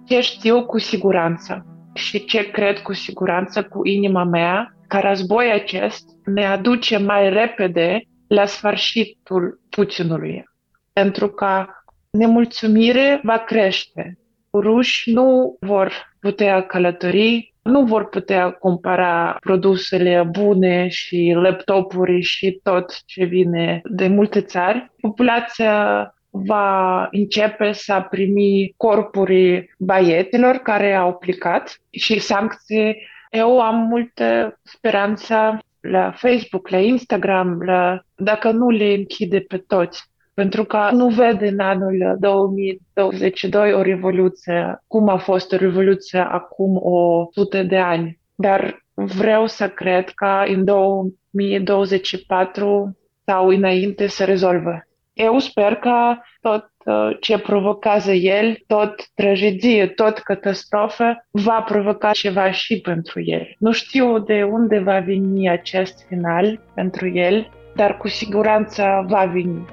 Ce 0.05 0.21
știu 0.21 0.65
cu 0.65 0.79
siguranță 0.79 1.67
și 1.99 2.25
ce 2.25 2.51
cred 2.51 2.79
cu 2.79 2.93
siguranță 2.93 3.63
cu 3.63 3.87
inima 3.87 4.25
mea 4.25 4.73
ca 4.89 5.01
război 5.01 5.51
acest 5.51 6.09
ne 6.25 6.47
aduce 6.47 6.99
mai 6.99 7.31
repede 7.31 8.03
la 8.29 8.47
sfârșitul 8.47 9.61
Putinului. 9.71 10.45
Pentru 10.93 11.29
că 11.29 11.67
nemulțumire 12.11 13.21
va 13.23 13.39
crește. 13.39 14.19
Ruși 14.53 15.13
nu 15.13 15.57
vor 15.61 15.93
putea 16.21 16.67
călători, 16.67 17.55
nu 17.63 17.85
vor 17.85 18.09
putea 18.09 18.51
cumpăra 18.51 19.37
produsele 19.41 20.29
bune 20.31 20.89
și 20.89 21.33
laptopuri 21.35 22.21
și 22.21 22.61
tot 22.63 23.05
ce 23.05 23.25
vine 23.25 23.81
de 23.85 24.09
multe 24.09 24.41
țări. 24.41 24.93
Populația 25.01 26.13
va 26.47 27.09
începe 27.11 27.73
să 27.73 28.07
primi 28.11 28.75
corpuri 28.77 29.75
baietelor 29.79 30.55
care 30.55 30.95
au 30.95 31.15
plecat 31.15 31.81
și 31.91 32.19
sancții. 32.19 32.97
Eu 33.31 33.61
am 33.61 33.77
multă 33.77 34.59
speranță 34.63 35.59
la 35.81 36.13
Facebook, 36.17 36.69
la 36.69 36.79
Instagram, 36.79 37.63
la, 37.63 38.01
dacă 38.17 38.51
nu 38.51 38.71
le 38.71 38.93
închide 38.93 39.41
pe 39.41 39.59
toți. 39.59 40.07
Pentru 40.35 40.65
că 40.65 40.89
nu 40.93 41.09
vede 41.09 41.49
în 41.49 41.61
anul 41.61 42.17
2022 42.19 43.75
o 43.75 43.83
revoluție, 43.83 44.83
cum 44.87 45.09
a 45.09 45.17
fost 45.17 45.53
o 45.53 45.57
revoluție 45.57 46.19
acum 46.19 46.77
o 46.83 47.29
sută 47.31 47.63
de 47.63 47.77
ani. 47.77 48.19
Dar 48.35 48.85
vreau 48.95 49.47
să 49.47 49.69
cred 49.69 50.09
că 50.09 50.43
în 50.47 50.65
2024 50.65 52.99
sau 53.25 53.49
înainte 53.49 54.07
se 54.07 54.25
rezolvă. 54.25 54.88
Eu 55.21 55.39
sper 55.39 55.75
că 55.75 56.17
tot 56.41 56.71
uh, 56.85 57.17
ce 57.21 57.39
provocează 57.39 58.13
el, 58.13 58.57
tot 58.67 58.95
tragedie, 59.15 59.87
tot 59.87 60.19
catastrofă, 60.19 61.27
va 61.31 61.61
provoca 61.61 62.11
ceva 62.11 62.51
și 62.51 62.81
pentru 62.81 63.21
el. 63.25 63.55
Nu 63.59 63.73
știu 63.73 64.19
de 64.19 64.43
unde 64.43 64.79
va 64.79 64.99
veni 64.99 65.49
acest 65.49 66.07
final 66.09 66.61
pentru 66.75 67.09
el, 67.09 67.51
dar 67.75 67.97
cu 67.97 68.09
siguranță 68.09 69.05
va 69.09 69.25
veni. 69.25 69.65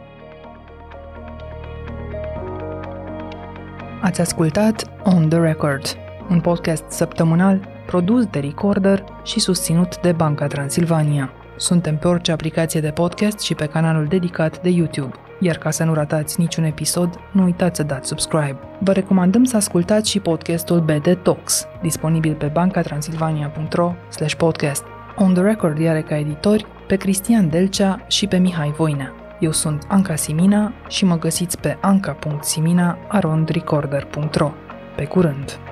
Ați 4.02 4.22
ascultat 4.22 4.84
On 5.04 5.30
The 5.30 5.40
Record, 5.40 5.86
un 6.30 6.42
podcast 6.42 6.90
săptămânal 6.90 7.60
produs 7.86 8.26
de 8.26 8.40
Recorder 8.40 9.04
și 9.24 9.40
susținut 9.40 10.00
de 10.02 10.12
Banca 10.12 10.48
Transilvania. 10.48 11.34
Suntem 11.56 11.98
pe 11.98 12.08
orice 12.08 12.32
aplicație 12.32 12.80
de 12.80 12.92
podcast 12.92 13.40
și 13.40 13.56
pe 13.56 13.66
canalul 13.66 14.06
dedicat 14.06 14.62
de 14.62 14.70
YouTube. 14.70 15.16
Iar 15.40 15.58
ca 15.58 15.72
să 15.72 15.84
nu 15.84 15.94
ratați 15.94 16.40
niciun 16.40 16.64
episod, 16.64 17.20
nu 17.32 17.44
uitați 17.44 17.76
să 17.76 17.84
dați 17.84 18.08
subscribe. 18.08 18.58
Vă 18.80 18.92
recomandăm 18.92 19.44
să 19.44 19.56
ascultați 19.56 20.10
și 20.10 20.20
podcastul 20.20 20.80
BD 20.80 21.18
Talks, 21.24 21.68
disponibil 21.82 22.34
pe 22.34 22.46
bancatransilvania.ro 22.46 23.94
podcast. 24.38 24.84
On 25.16 25.34
the 25.34 25.44
Record 25.44 25.88
are 25.88 26.02
ca 26.02 26.18
editori 26.18 26.66
pe 26.88 26.96
Cristian 26.96 27.50
Delcea 27.50 28.06
și 28.08 28.28
pe 28.28 28.38
Mihai 28.38 28.74
Voinea. 28.78 29.14
Eu 29.40 29.52
sunt 29.52 29.86
Anca 29.88 30.16
Simina 30.16 30.74
și 30.88 31.06
mă 31.06 31.18
găsiți 31.18 31.60
pe 31.60 31.78
anca.simina.arondrecorder.ro. 31.82 34.52
Pe 34.96 35.06
curând! 35.06 35.65